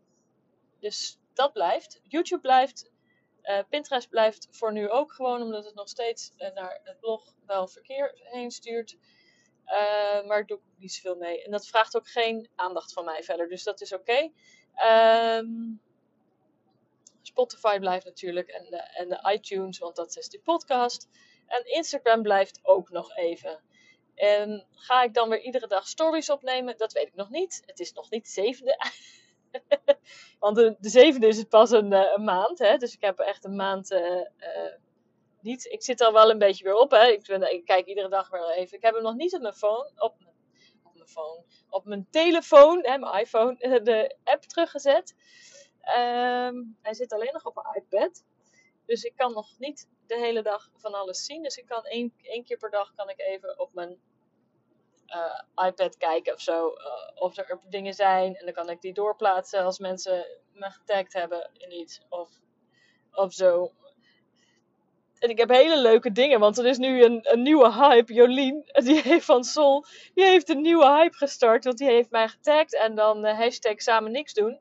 dus 0.79 1.19
dat 1.33 1.53
blijft. 1.53 2.01
YouTube 2.03 2.41
blijft. 2.41 2.91
Pinterest 3.69 4.09
blijft 4.09 4.47
voor 4.51 4.71
nu 4.71 4.89
ook 4.89 5.13
gewoon, 5.13 5.41
omdat 5.41 5.65
het 5.65 5.75
nog 5.75 5.89
steeds 5.89 6.31
naar 6.37 6.79
het 6.83 6.99
blog 6.99 7.33
wel 7.45 7.67
verkeer 7.67 8.11
heen 8.23 8.51
stuurt. 8.51 8.97
Uh, 9.65 10.27
maar 10.27 10.39
ik 10.39 10.47
doe 10.47 10.59
niet 10.77 10.93
zoveel 10.93 11.15
mee. 11.15 11.43
En 11.43 11.51
dat 11.51 11.67
vraagt 11.67 11.95
ook 11.95 12.07
geen 12.07 12.49
aandacht 12.55 12.93
van 12.93 13.05
mij 13.05 13.23
verder. 13.23 13.49
Dus 13.49 13.63
dat 13.63 13.81
is 13.81 13.93
oké. 13.93 14.31
Um, 15.37 15.81
Spotify 17.21 17.79
blijft 17.79 18.05
natuurlijk. 18.05 18.47
En 18.47 18.63
de, 18.69 18.77
en 18.77 19.09
de 19.09 19.31
iTunes, 19.33 19.79
want 19.79 19.95
dat 19.95 20.17
is 20.17 20.29
die 20.29 20.41
podcast. 20.41 21.09
En 21.47 21.65
Instagram 21.65 22.21
blijft 22.21 22.59
ook 22.63 22.89
nog 22.89 23.15
even. 23.15 23.59
En 24.15 24.67
ga 24.71 25.03
ik 25.03 25.13
dan 25.13 25.29
weer 25.29 25.41
iedere 25.41 25.67
dag 25.67 25.87
stories 25.87 26.29
opnemen? 26.29 26.77
Dat 26.77 26.93
weet 26.93 27.07
ik 27.07 27.15
nog 27.15 27.29
niet. 27.29 27.61
Het 27.65 27.79
is 27.79 27.93
nog 27.93 28.09
niet 28.09 28.29
zevende. 28.29 28.77
want 30.39 30.55
de, 30.55 30.75
de 30.79 30.89
zevende 30.89 31.27
is 31.27 31.37
het 31.37 31.49
pas 31.49 31.71
een, 31.71 31.91
uh, 31.91 32.11
een 32.15 32.23
maand. 32.23 32.59
Hè? 32.59 32.77
Dus 32.77 32.93
ik 32.93 33.01
heb 33.01 33.19
echt 33.19 33.45
een 33.45 33.55
maand 33.55 33.91
uh, 33.91 34.21
niet. 35.41 35.65
Ik 35.65 35.83
zit 35.83 36.01
al 36.01 36.13
wel 36.13 36.29
een 36.29 36.37
beetje 36.37 36.63
weer 36.63 36.75
op. 36.75 36.91
Hè. 36.91 37.07
Ik, 37.07 37.25
ben, 37.25 37.63
kijk 37.63 37.85
iedere 37.85 38.09
dag 38.09 38.29
weer 38.29 38.49
even. 38.49 38.77
Ik 38.77 38.83
heb 38.83 38.93
hem 38.93 39.03
nog 39.03 39.15
niet 39.15 39.35
op 39.35 39.41
mijn 39.41 39.53
phone. 39.53 39.91
Op 39.95 40.15
mijn, 40.93 41.07
phone. 41.07 41.43
Op 41.69 41.85
mijn 41.85 42.07
telefoon, 42.09 42.85
hè, 42.85 42.97
mijn 42.97 43.19
iPhone, 43.19 43.81
de 43.83 44.15
app 44.23 44.43
teruggezet. 44.43 45.15
Um, 45.97 46.77
hij 46.81 46.93
zit 46.93 47.13
alleen 47.13 47.33
nog 47.33 47.45
op 47.45 47.55
mijn 47.55 47.83
iPad. 47.83 48.23
Dus 48.85 49.03
ik 49.03 49.15
kan 49.15 49.33
nog 49.33 49.59
niet 49.59 49.89
de 50.07 50.17
hele 50.17 50.41
dag 50.41 50.69
van 50.75 50.93
alles 50.93 51.25
zien. 51.25 51.43
Dus 51.43 51.57
ik 51.57 51.65
kan 51.65 51.83
één, 51.83 52.13
één 52.21 52.43
keer 52.43 52.57
per 52.57 52.69
dag 52.69 52.93
kan 52.95 53.09
ik 53.09 53.19
even 53.19 53.59
op 53.59 53.73
mijn 53.73 53.99
uh, 55.07 55.67
iPad 55.67 55.97
kijken 55.97 56.33
of 56.33 56.41
zo. 56.41 56.67
Uh, 56.67 57.21
of 57.21 57.37
er 57.37 57.59
dingen 57.69 57.93
zijn. 57.93 58.35
En 58.35 58.45
dan 58.45 58.53
kan 58.53 58.69
ik 58.69 58.81
die 58.81 58.93
doorplaatsen 58.93 59.63
als 59.63 59.79
mensen 59.79 60.25
me 60.53 60.71
getagd 60.71 61.13
hebben 61.13 61.49
in 61.53 61.71
iets. 61.71 62.01
Of, 62.09 62.29
of 63.11 63.33
zo. 63.33 63.71
En 65.21 65.29
ik 65.29 65.37
heb 65.37 65.49
hele 65.49 65.77
leuke 65.77 66.11
dingen, 66.11 66.39
want 66.39 66.57
er 66.57 66.65
is 66.65 66.77
nu 66.77 67.03
een, 67.03 67.19
een 67.21 67.41
nieuwe 67.41 67.73
hype. 67.73 68.13
Jolien, 68.13 68.63
die 68.83 69.01
heeft 69.01 69.25
van 69.25 69.43
Sol, 69.43 69.85
die 70.13 70.25
heeft 70.25 70.49
een 70.49 70.61
nieuwe 70.61 70.85
hype 70.85 71.15
gestart. 71.15 71.63
Want 71.63 71.77
die 71.77 71.87
heeft 71.87 72.09
mij 72.09 72.27
getagd 72.27 72.75
en 72.75 72.95
dan 72.95 73.25
uh, 73.25 73.37
hashtag 73.37 73.81
samen 73.81 74.11
niks 74.11 74.33
doen. 74.33 74.59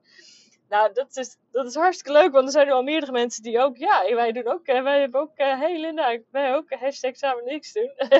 Nou, 0.68 0.92
dat 0.92 1.16
is, 1.16 1.36
dat 1.50 1.66
is 1.66 1.74
hartstikke 1.74 2.12
leuk, 2.12 2.32
want 2.32 2.46
er 2.46 2.52
zijn 2.52 2.66
nu 2.66 2.72
al 2.72 2.82
meerdere 2.82 3.12
mensen 3.12 3.42
die 3.42 3.58
ook, 3.60 3.76
ja, 3.76 4.14
wij 4.14 4.32
doen 4.32 4.46
ook, 4.46 4.68
uh, 4.68 4.82
wij 4.82 5.00
hebben 5.00 5.20
ook, 5.20 5.38
uh, 5.38 5.58
hey 5.58 5.80
Linda, 5.80 6.18
wij 6.30 6.54
ook 6.54 6.70
hashtag 6.70 7.16
samen 7.16 7.44
niks 7.44 7.72
doen. 7.72 7.92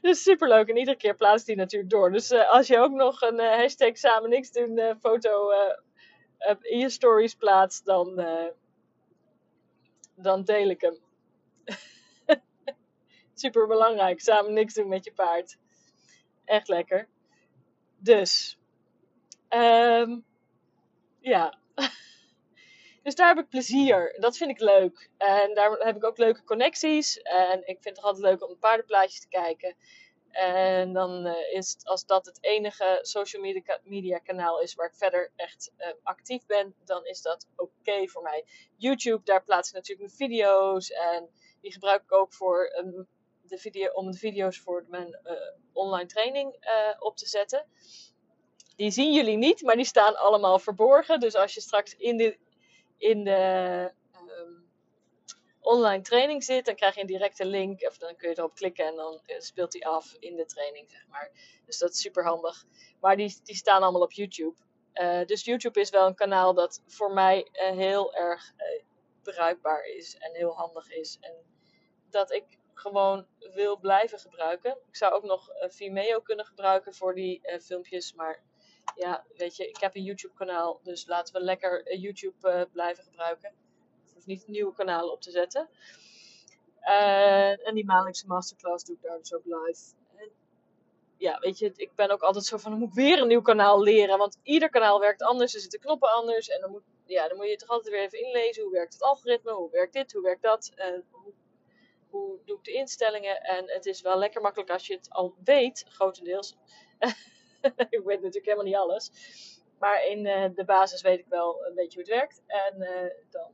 dus 0.00 0.22
super 0.22 0.48
leuk 0.48 0.68
en 0.68 0.76
iedere 0.76 0.96
keer 0.96 1.14
plaatst 1.14 1.46
die 1.46 1.56
natuurlijk 1.56 1.90
door. 1.90 2.12
Dus 2.12 2.32
als 2.32 2.66
je 2.66 2.78
ook 2.78 2.92
nog 2.92 3.20
een 3.22 3.38
hashtag 3.38 3.98
samen 3.98 4.30
niks 4.30 4.50
doen 4.50 4.96
foto 5.00 5.50
in 6.60 6.78
je 6.78 6.88
stories 6.88 7.34
plaatst, 7.34 7.84
dan 7.84 8.20
dan 10.16 10.44
deel 10.44 10.68
ik 10.68 10.80
hem. 10.80 10.98
Super 13.34 13.66
belangrijk. 13.66 14.20
Samen 14.20 14.52
niks 14.52 14.74
doen 14.74 14.88
met 14.88 15.04
je 15.04 15.12
paard. 15.12 15.58
Echt 16.44 16.68
lekker. 16.68 17.08
Dus, 17.98 18.58
ehm, 19.48 20.18
ja. 21.20 21.58
dus 23.02 23.14
daar 23.14 23.28
heb 23.28 23.44
ik 23.44 23.48
plezier. 23.48 24.16
Dat 24.20 24.36
vind 24.36 24.50
ik 24.50 24.60
leuk. 24.60 25.10
En 25.16 25.54
daar 25.54 25.70
heb 25.70 25.96
ik 25.96 26.04
ook 26.04 26.18
leuke 26.18 26.44
connecties. 26.44 27.16
En 27.16 27.58
ik 27.58 27.78
vind 27.80 27.96
het 27.96 28.02
altijd 28.04 28.24
leuk 28.24 28.48
om 28.48 28.58
paardenplaatjes 28.58 29.20
te 29.20 29.28
kijken. 29.28 29.74
En 30.36 30.92
dan 30.92 31.26
uh, 31.26 31.52
is 31.52 31.76
als 31.82 32.06
dat 32.06 32.26
het 32.26 32.38
enige 32.40 32.98
social 33.02 33.42
media, 33.42 33.78
media, 33.84 34.18
kanaal 34.18 34.60
is 34.60 34.74
waar 34.74 34.86
ik 34.86 34.94
verder 34.94 35.32
echt 35.36 35.72
uh, 35.78 35.86
actief 36.02 36.46
ben, 36.46 36.74
dan 36.84 37.04
is 37.04 37.22
dat 37.22 37.46
oké 37.56 38.08
voor 38.08 38.22
mij. 38.22 38.44
YouTube, 38.76 39.24
daar 39.24 39.44
plaats 39.44 39.68
ik 39.68 39.74
natuurlijk 39.74 40.08
mijn 40.08 40.30
video's 40.30 40.90
en 40.90 41.28
die 41.60 41.72
gebruik 41.72 42.02
ik 42.02 42.12
ook 42.12 42.32
voor 42.32 42.76
um, 42.78 43.06
de 43.42 43.58
video, 43.58 43.92
om 43.92 44.10
de 44.10 44.18
video's 44.18 44.58
voor 44.58 44.84
mijn 44.88 45.20
uh, 45.24 45.32
online 45.72 46.06
training 46.06 46.56
op 46.98 47.16
te 47.16 47.26
zetten. 47.26 47.66
Die 48.76 48.90
zien 48.90 49.12
jullie 49.12 49.36
niet, 49.36 49.62
maar 49.62 49.76
die 49.76 49.84
staan 49.84 50.16
allemaal 50.16 50.58
verborgen. 50.58 51.20
Dus 51.20 51.34
als 51.34 51.54
je 51.54 51.60
straks 51.60 51.94
in 51.96 52.16
de, 52.16 52.38
in 52.98 53.24
de 53.24 53.92
online 55.66 56.02
training 56.02 56.44
zit, 56.44 56.64
dan 56.64 56.74
krijg 56.74 56.94
je 56.94 57.00
een 57.00 57.06
directe 57.06 57.44
link. 57.44 57.82
Of 57.82 57.98
dan 57.98 58.16
kun 58.16 58.28
je 58.28 58.38
erop 58.38 58.54
klikken 58.54 58.86
en 58.86 58.96
dan 58.96 59.20
eh, 59.26 59.40
speelt 59.40 59.72
hij 59.72 59.82
af 59.82 60.16
in 60.18 60.36
de 60.36 60.44
training, 60.44 60.90
zeg 60.90 61.06
maar. 61.08 61.30
Dus 61.66 61.78
dat 61.78 61.90
is 61.90 62.00
super 62.00 62.24
handig. 62.24 62.64
Maar 63.00 63.16
die, 63.16 63.40
die 63.42 63.54
staan 63.54 63.82
allemaal 63.82 64.02
op 64.02 64.12
YouTube. 64.12 64.56
Uh, 64.94 65.24
dus 65.24 65.44
YouTube 65.44 65.80
is 65.80 65.90
wel 65.90 66.06
een 66.06 66.14
kanaal 66.14 66.54
dat 66.54 66.82
voor 66.86 67.12
mij 67.12 67.48
uh, 67.52 67.70
heel 67.70 68.14
erg 68.14 68.52
bruikbaar 69.22 69.84
is 69.84 70.16
en 70.16 70.34
heel 70.34 70.56
handig 70.56 70.90
is. 70.90 71.18
En 71.20 71.34
dat 72.10 72.32
ik 72.32 72.44
gewoon 72.74 73.26
wil 73.38 73.78
blijven 73.78 74.18
gebruiken. 74.18 74.78
Ik 74.88 74.96
zou 74.96 75.12
ook 75.12 75.24
nog 75.24 75.48
Vimeo 75.58 76.20
kunnen 76.20 76.44
gebruiken 76.44 76.94
voor 76.94 77.14
die 77.14 77.40
filmpjes. 77.60 78.14
Maar 78.14 78.42
ja, 78.94 79.26
weet 79.34 79.56
je, 79.56 79.68
ik 79.68 79.76
heb 79.76 79.94
een 79.94 80.02
YouTube 80.02 80.34
kanaal. 80.34 80.80
Dus 80.82 81.06
laten 81.06 81.34
we 81.34 81.40
lekker 81.40 81.96
YouTube 81.98 82.68
blijven 82.72 83.04
gebruiken 83.04 83.65
niet 84.24 84.46
nieuwe 84.46 84.74
kanalen 84.74 85.12
op 85.12 85.20
te 85.20 85.30
zetten. 85.30 85.68
Uh, 86.86 87.66
en 87.68 87.74
die 87.74 87.84
maandelijkse 87.84 88.26
masterclass 88.26 88.84
doe 88.84 88.96
ik 88.96 89.02
daar 89.02 89.18
dus 89.18 89.34
ook 89.34 89.44
live. 89.44 89.94
En 90.16 90.30
ja, 91.16 91.38
weet 91.38 91.58
je, 91.58 91.72
ik 91.76 91.94
ben 91.94 92.10
ook 92.10 92.22
altijd 92.22 92.44
zo 92.44 92.56
van, 92.56 92.70
dan 92.70 92.80
moet 92.80 92.88
ik 92.88 92.94
weer 92.94 93.20
een 93.20 93.28
nieuw 93.28 93.42
kanaal 93.42 93.82
leren. 93.82 94.18
Want 94.18 94.38
ieder 94.42 94.70
kanaal 94.70 95.00
werkt 95.00 95.22
anders, 95.22 95.54
er 95.54 95.60
zitten 95.60 95.80
knoppen 95.80 96.12
anders. 96.12 96.48
En 96.48 96.60
dan 96.60 96.70
moet, 96.70 96.82
ja, 97.04 97.28
dan 97.28 97.36
moet 97.36 97.48
je 97.48 97.56
toch 97.56 97.68
altijd 97.68 97.94
weer 97.94 98.04
even 98.04 98.24
inlezen. 98.24 98.62
Hoe 98.62 98.72
werkt 98.72 98.92
het 98.92 99.02
algoritme? 99.02 99.52
Hoe 99.52 99.70
werkt 99.70 99.92
dit? 99.92 100.12
Hoe 100.12 100.22
werkt 100.22 100.42
dat? 100.42 100.72
Uh, 100.76 100.84
hoe, 101.10 101.32
hoe 102.10 102.38
doe 102.44 102.56
ik 102.56 102.64
de 102.64 102.72
instellingen? 102.72 103.40
En 103.40 103.70
het 103.70 103.86
is 103.86 104.00
wel 104.00 104.18
lekker 104.18 104.40
makkelijk 104.40 104.70
als 104.70 104.86
je 104.86 104.94
het 104.94 105.10
al 105.10 105.34
weet, 105.44 105.84
grotendeels. 105.88 106.56
ik 107.96 108.00
weet 108.04 108.20
natuurlijk 108.22 108.44
helemaal 108.44 108.64
niet 108.64 108.76
alles. 108.76 109.10
Maar 109.78 110.06
in 110.06 110.26
uh, 110.26 110.44
de 110.54 110.64
basis 110.64 111.02
weet 111.02 111.18
ik 111.18 111.26
wel 111.28 111.64
een 111.66 111.74
beetje 111.74 112.00
hoe 112.00 112.08
het 112.08 112.18
werkt. 112.18 112.42
En 112.46 112.78
dan 113.30 113.52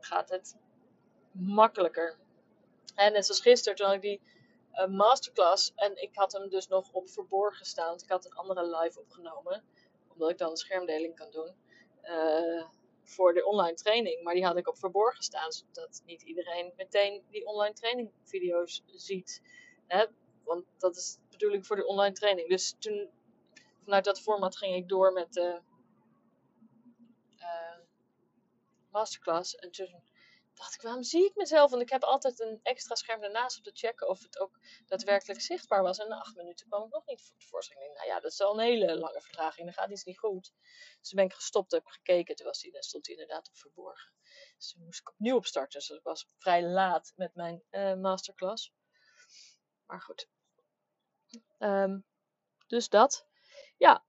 gaat 0.00 0.28
het 0.28 0.56
makkelijker. 1.32 2.18
En 2.94 3.12
net 3.12 3.26
zoals 3.26 3.40
gisteren, 3.40 3.78
toen 3.78 3.92
ik 3.92 4.00
die 4.00 4.20
uh, 4.72 4.86
masterclass 4.86 5.72
en 5.74 6.02
ik 6.02 6.10
had 6.14 6.32
hem 6.32 6.48
dus 6.48 6.68
nog 6.68 6.92
op 6.92 7.08
verborgen 7.08 7.66
staan. 7.66 7.88
Want 7.88 8.02
ik 8.02 8.08
had 8.08 8.24
een 8.24 8.32
andere 8.32 8.76
live 8.78 9.00
opgenomen, 9.00 9.64
omdat 10.12 10.30
ik 10.30 10.38
dan 10.38 10.50
een 10.50 10.56
schermdeling 10.56 11.16
kan 11.16 11.30
doen. 11.30 11.54
Uh, 12.02 12.64
voor 13.10 13.34
de 13.34 13.46
online 13.46 13.74
training. 13.74 14.22
Maar 14.22 14.34
die 14.34 14.44
had 14.44 14.56
ik 14.56 14.68
op 14.68 14.78
verborgen 14.78 15.22
staan, 15.22 15.52
zodat 15.52 16.02
niet 16.04 16.22
iedereen 16.22 16.72
meteen 16.76 17.24
die 17.30 17.46
online 17.46 17.74
training 17.74 18.10
video's 18.24 18.82
ziet. 18.86 19.42
Hè? 19.86 20.06
Want 20.44 20.64
dat 20.78 20.96
is 20.96 21.14
de 21.14 21.28
bedoeling 21.30 21.66
voor 21.66 21.76
de 21.76 21.86
online 21.86 22.14
training. 22.14 22.48
Dus 22.48 22.76
toen, 22.78 23.10
vanuit 23.84 24.04
dat 24.04 24.20
format 24.20 24.56
ging 24.56 24.74
ik 24.74 24.88
door 24.88 25.12
met 25.12 25.32
de 25.32 25.60
masterclass. 28.90 29.54
En 29.54 29.70
toen 29.70 30.02
dacht 30.54 30.74
ik, 30.74 30.82
waarom 30.82 31.02
zie 31.02 31.24
ik 31.24 31.34
mezelf? 31.34 31.70
Want 31.70 31.82
ik 31.82 31.90
heb 31.90 32.02
altijd 32.02 32.40
een 32.40 32.60
extra 32.62 32.94
scherm 32.94 33.22
ernaast 33.22 33.56
om 33.56 33.62
te 33.62 33.70
checken 33.74 34.08
of 34.08 34.22
het 34.22 34.38
ook 34.38 34.58
daadwerkelijk 34.86 35.40
zichtbaar 35.40 35.82
was. 35.82 35.98
En 35.98 36.08
na 36.08 36.18
acht 36.18 36.36
minuten 36.36 36.66
kwam 36.66 36.84
ik 36.84 36.92
nog 36.92 37.06
niet 37.06 37.32
tevoorschijn. 37.38 37.92
Nou 37.94 38.06
ja, 38.06 38.20
dat 38.20 38.32
is 38.32 38.40
al 38.40 38.52
een 38.52 38.64
hele 38.64 38.98
lange 38.98 39.20
vertraging. 39.20 39.66
Dan 39.66 39.74
gaat 39.74 39.90
iets 39.90 40.04
niet 40.04 40.18
goed. 40.18 40.52
Dus 40.98 41.08
toen 41.08 41.16
ben 41.16 41.24
ik 41.24 41.32
gestopt, 41.32 41.72
heb 41.72 41.86
gekeken. 41.86 42.36
Toen 42.36 42.46
was 42.46 42.60
die, 42.60 42.72
dan 42.72 42.82
stond 42.82 43.06
hij 43.06 43.14
inderdaad 43.14 43.48
op 43.48 43.56
verborgen. 43.56 44.12
Dus 44.56 44.72
toen 44.72 44.84
moest 44.84 45.00
ik 45.00 45.10
opnieuw 45.10 45.36
opstarten. 45.36 45.78
Dus 45.80 45.88
ik 45.88 46.02
was 46.02 46.26
vrij 46.38 46.62
laat 46.62 47.12
met 47.16 47.34
mijn 47.34 47.62
uh, 47.70 47.94
masterclass. 47.94 48.72
Maar 49.86 50.00
goed. 50.00 50.28
Um, 51.58 52.06
dus 52.66 52.88
dat. 52.88 53.26
Ja. 53.76 54.04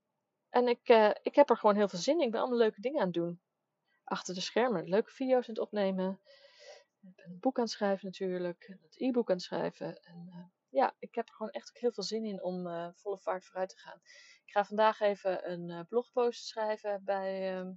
En 0.50 0.68
ik, 0.68 0.90
uh, 0.90 1.12
ik 1.22 1.36
heb 1.36 1.50
er 1.50 1.58
gewoon 1.58 1.76
heel 1.76 1.88
veel 1.90 2.00
zin 2.00 2.20
in. 2.20 2.26
Ik 2.26 2.32
ben 2.32 2.40
allemaal 2.40 2.58
leuke 2.58 2.82
dingen 2.82 3.00
aan 3.00 3.06
het 3.06 3.16
doen 3.16 3.42
achter 4.12 4.34
de 4.34 4.42
schermen 4.42 4.90
leuke 4.90 5.12
video's 5.12 5.48
aan 5.48 5.54
het 5.54 5.64
opnemen. 5.64 6.20
Ik 7.02 7.16
ben 7.16 7.26
een 7.26 7.40
boek 7.40 7.58
aan 7.58 7.64
het 7.64 7.74
schrijven 7.74 8.06
natuurlijk. 8.06 8.78
Het 8.82 9.00
e-book 9.00 9.30
aan 9.30 9.36
het 9.36 9.44
schrijven. 9.44 10.04
En 10.04 10.28
uh, 10.30 10.46
ja, 10.70 10.96
ik 11.00 11.16
heb 11.16 11.28
er 11.28 11.34
gewoon 11.34 11.52
echt 11.52 11.70
ook 11.70 11.78
heel 11.78 11.92
veel 11.92 12.04
zin 12.04 12.26
in 12.26 12.44
om 12.44 12.68
uh, 12.68 12.90
volle 12.94 13.20
vaart 13.20 13.46
vooruit 13.46 13.70
te 13.70 13.78
gaan. 13.78 14.02
Ik 14.46 14.52
ga 14.52 14.66
vandaag 14.66 15.00
even 15.00 15.52
een 15.52 15.70
uh, 15.70 15.80
blogpost 15.88 16.46
schrijven 16.46 17.04
bij, 17.04 17.60
uh, 17.60 17.70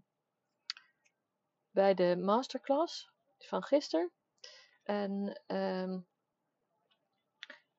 bij 1.70 1.94
de 1.94 2.16
masterclass 2.16 3.12
van 3.38 3.62
gisteren. 3.62 4.12
En 4.82 5.42
um, 5.46 6.06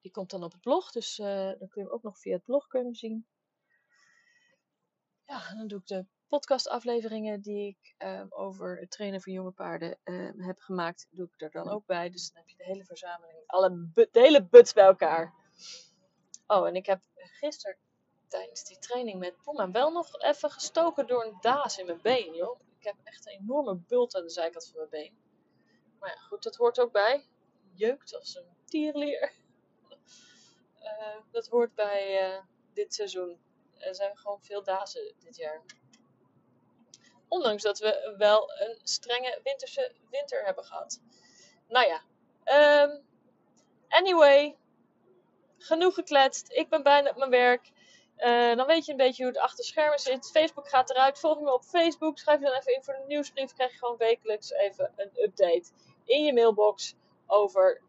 die 0.01 0.11
komt 0.11 0.29
dan 0.29 0.43
op 0.43 0.51
het 0.51 0.61
blog. 0.61 0.91
Dus 0.91 1.15
dan 1.15 1.57
kun 1.57 1.69
je 1.73 1.81
hem 1.81 1.89
ook 1.89 2.03
nog 2.03 2.19
via 2.19 2.35
het 2.35 2.43
blog 2.43 2.67
kunnen 2.67 2.95
zien. 2.95 3.27
Ja, 5.23 5.53
dan 5.55 5.67
doe 5.67 5.79
ik 5.79 5.87
de 5.87 6.05
podcastafleveringen 6.27 7.41
die 7.41 7.67
ik 7.67 8.07
um, 8.07 8.27
over 8.29 8.79
het 8.79 8.91
trainen 8.91 9.21
van 9.21 9.33
jonge 9.33 9.51
paarden 9.51 9.97
um, 10.03 10.41
heb 10.41 10.59
gemaakt, 10.59 11.07
doe 11.09 11.29
ik 11.33 11.41
er 11.41 11.51
dan 11.51 11.69
ook 11.69 11.85
bij. 11.85 12.09
Dus 12.09 12.31
dan 12.31 12.37
heb 12.37 12.49
je 12.49 12.57
de 12.57 12.63
hele 12.63 12.85
verzameling, 12.85 13.43
alle 13.45 13.89
de 13.93 14.07
hele 14.11 14.45
buts 14.45 14.73
bij 14.73 14.85
elkaar. 14.85 15.33
Oh, 16.47 16.67
en 16.67 16.75
ik 16.75 16.85
heb 16.85 17.01
gisteren 17.15 17.77
tijdens 18.27 18.63
die 18.63 18.77
training 18.79 19.19
met 19.19 19.35
Puma 19.43 19.71
wel 19.71 19.91
nog 19.91 20.21
even 20.21 20.51
gestoken 20.51 21.07
door 21.07 21.25
een 21.25 21.37
daas 21.41 21.77
in 21.77 21.85
mijn 21.85 22.01
been, 22.01 22.33
joh. 22.33 22.59
Ik 22.79 22.83
heb 22.83 22.95
echt 23.03 23.27
een 23.27 23.39
enorme 23.41 23.75
bult 23.75 24.15
aan 24.15 24.23
de 24.23 24.29
zijkant 24.29 24.65
van 24.65 24.75
mijn 24.77 24.89
been. 24.89 25.17
Maar 25.99 26.09
ja, 26.09 26.19
goed, 26.21 26.43
dat 26.43 26.55
hoort 26.55 26.79
ook 26.79 26.91
bij. 26.91 27.25
Jeukt 27.73 28.15
als 28.15 28.35
een 28.35 28.55
tierlier. 28.65 29.33
Uh, 30.81 31.17
dat 31.31 31.47
hoort 31.47 31.75
bij 31.75 32.33
uh, 32.33 32.41
dit 32.73 32.93
seizoen. 32.93 33.39
Er 33.77 33.95
zijn 33.95 34.17
gewoon 34.17 34.43
veel 34.43 34.63
dazen 34.63 35.15
dit 35.19 35.35
jaar. 35.35 35.63
Ondanks 37.35 37.63
dat 37.63 37.79
we 37.79 38.15
wel 38.17 38.51
een 38.51 38.79
strenge 38.83 39.39
winterse 39.43 39.91
winter 40.09 40.45
hebben 40.45 40.63
gehad. 40.63 40.99
Nou 41.67 41.87
ja. 41.87 42.01
Um, 42.83 43.05
anyway. 43.87 44.55
Genoeg 45.57 45.93
gekletst. 45.93 46.51
Ik 46.51 46.69
ben 46.69 46.83
bijna 46.83 47.09
op 47.09 47.15
mijn 47.15 47.29
werk. 47.29 47.71
Uh, 48.17 48.55
dan 48.55 48.65
weet 48.65 48.85
je 48.85 48.91
een 48.91 48.97
beetje 48.97 49.23
hoe 49.23 49.31
het 49.33 49.41
achter 49.41 49.65
schermen 49.65 49.99
zit. 49.99 50.31
Facebook 50.31 50.69
gaat 50.69 50.89
eruit. 50.89 51.19
Volg 51.19 51.39
me 51.39 51.53
op 51.53 51.63
Facebook. 51.63 52.17
Schrijf 52.17 52.39
je 52.39 52.45
dan 52.45 52.55
even 52.55 52.73
in 52.73 52.83
voor 52.83 52.93
de 52.93 53.03
nieuwsbrief. 53.07 53.53
Krijg 53.53 53.71
je 53.71 53.77
gewoon 53.77 53.97
wekelijks 53.97 54.51
even 54.51 54.93
een 54.95 55.11
update 55.23 55.71
in 56.05 56.23
je 56.23 56.33
mailbox 56.33 56.95
over 57.27 57.81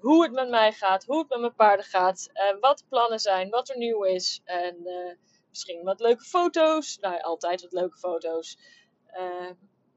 hoe 0.00 0.22
het 0.22 0.32
met 0.32 0.48
mij 0.48 0.72
gaat, 0.72 1.04
hoe 1.04 1.18
het 1.18 1.28
met 1.28 1.40
mijn 1.40 1.54
paarden 1.54 1.84
gaat, 1.84 2.30
uh, 2.34 2.60
wat 2.60 2.78
de 2.78 2.84
plannen 2.88 3.18
zijn, 3.18 3.50
wat 3.50 3.68
er 3.68 3.76
nieuw 3.76 4.02
is. 4.02 4.40
En 4.44 4.76
uh, 4.84 5.12
misschien 5.50 5.84
wat 5.84 6.00
leuke 6.00 6.24
foto's. 6.24 6.98
Nou, 6.98 7.20
altijd 7.20 7.60
wat 7.60 7.72
leuke 7.72 7.98
foto's. 7.98 8.58
Uh, 9.12 9.50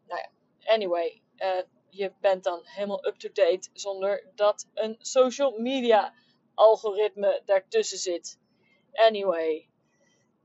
nou 0.08 0.22
ja, 0.22 0.30
anyway. 0.63 1.22
Uh, 1.38 1.62
je 1.89 2.13
bent 2.20 2.44
dan 2.44 2.62
helemaal 2.63 3.08
up-to-date 3.08 3.70
zonder 3.74 4.32
dat 4.36 4.68
een 4.74 4.96
social 5.00 5.60
media 5.60 6.13
algoritme 6.54 7.42
daartussen 7.46 7.98
zit. 7.98 8.39
Anyway. 8.92 9.70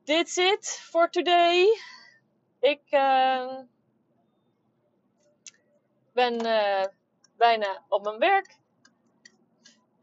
Dit 0.04 0.36
it 0.36 0.66
for 0.66 1.10
today. 1.10 1.66
Ik 2.60 2.82
uh, 2.90 3.58
ben 6.12 6.36
bijna 7.36 7.84
op 7.88 8.04
mijn 8.04 8.18
werk. 8.18 8.56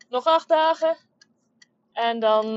Nog 0.10 0.26
acht 0.26 0.48
dagen. 0.48 0.98
En 1.92 2.20
dan 2.20 2.56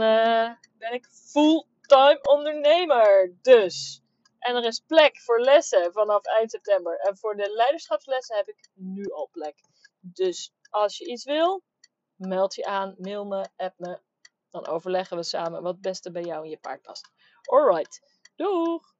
ben 0.78 0.92
ik 0.92 1.06
full 1.06 1.67
fulltime 1.88 2.20
ondernemer. 2.22 3.36
Dus. 3.42 4.02
En 4.38 4.56
er 4.56 4.64
is 4.64 4.82
plek 4.86 5.20
voor 5.20 5.40
lessen 5.40 5.92
vanaf 5.92 6.24
eind 6.24 6.50
september. 6.50 6.96
En 6.96 7.18
voor 7.18 7.36
de 7.36 7.52
leiderschapslessen 7.54 8.36
heb 8.36 8.48
ik 8.48 8.68
nu 8.74 9.10
al 9.10 9.28
plek. 9.32 9.54
Dus 10.00 10.52
als 10.70 10.98
je 10.98 11.06
iets 11.06 11.24
wil, 11.24 11.62
meld 12.16 12.54
je 12.54 12.64
aan, 12.64 12.94
mail 12.98 13.24
me, 13.24 13.48
app 13.56 13.78
me. 13.78 13.98
Dan 14.50 14.66
overleggen 14.66 15.16
we 15.16 15.22
samen 15.22 15.62
wat 15.62 15.72
het 15.72 15.80
beste 15.80 16.10
bij 16.10 16.22
jou 16.22 16.44
en 16.44 16.50
je 16.50 16.58
paard 16.58 16.82
past. 16.82 17.10
Alright, 17.42 18.00
doeg! 18.36 18.96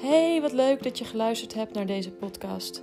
Hey, 0.00 0.40
wat 0.40 0.52
leuk 0.52 0.82
dat 0.82 0.98
je 0.98 1.04
geluisterd 1.04 1.54
hebt 1.54 1.74
naar 1.74 1.86
deze 1.86 2.12
podcast. 2.12 2.82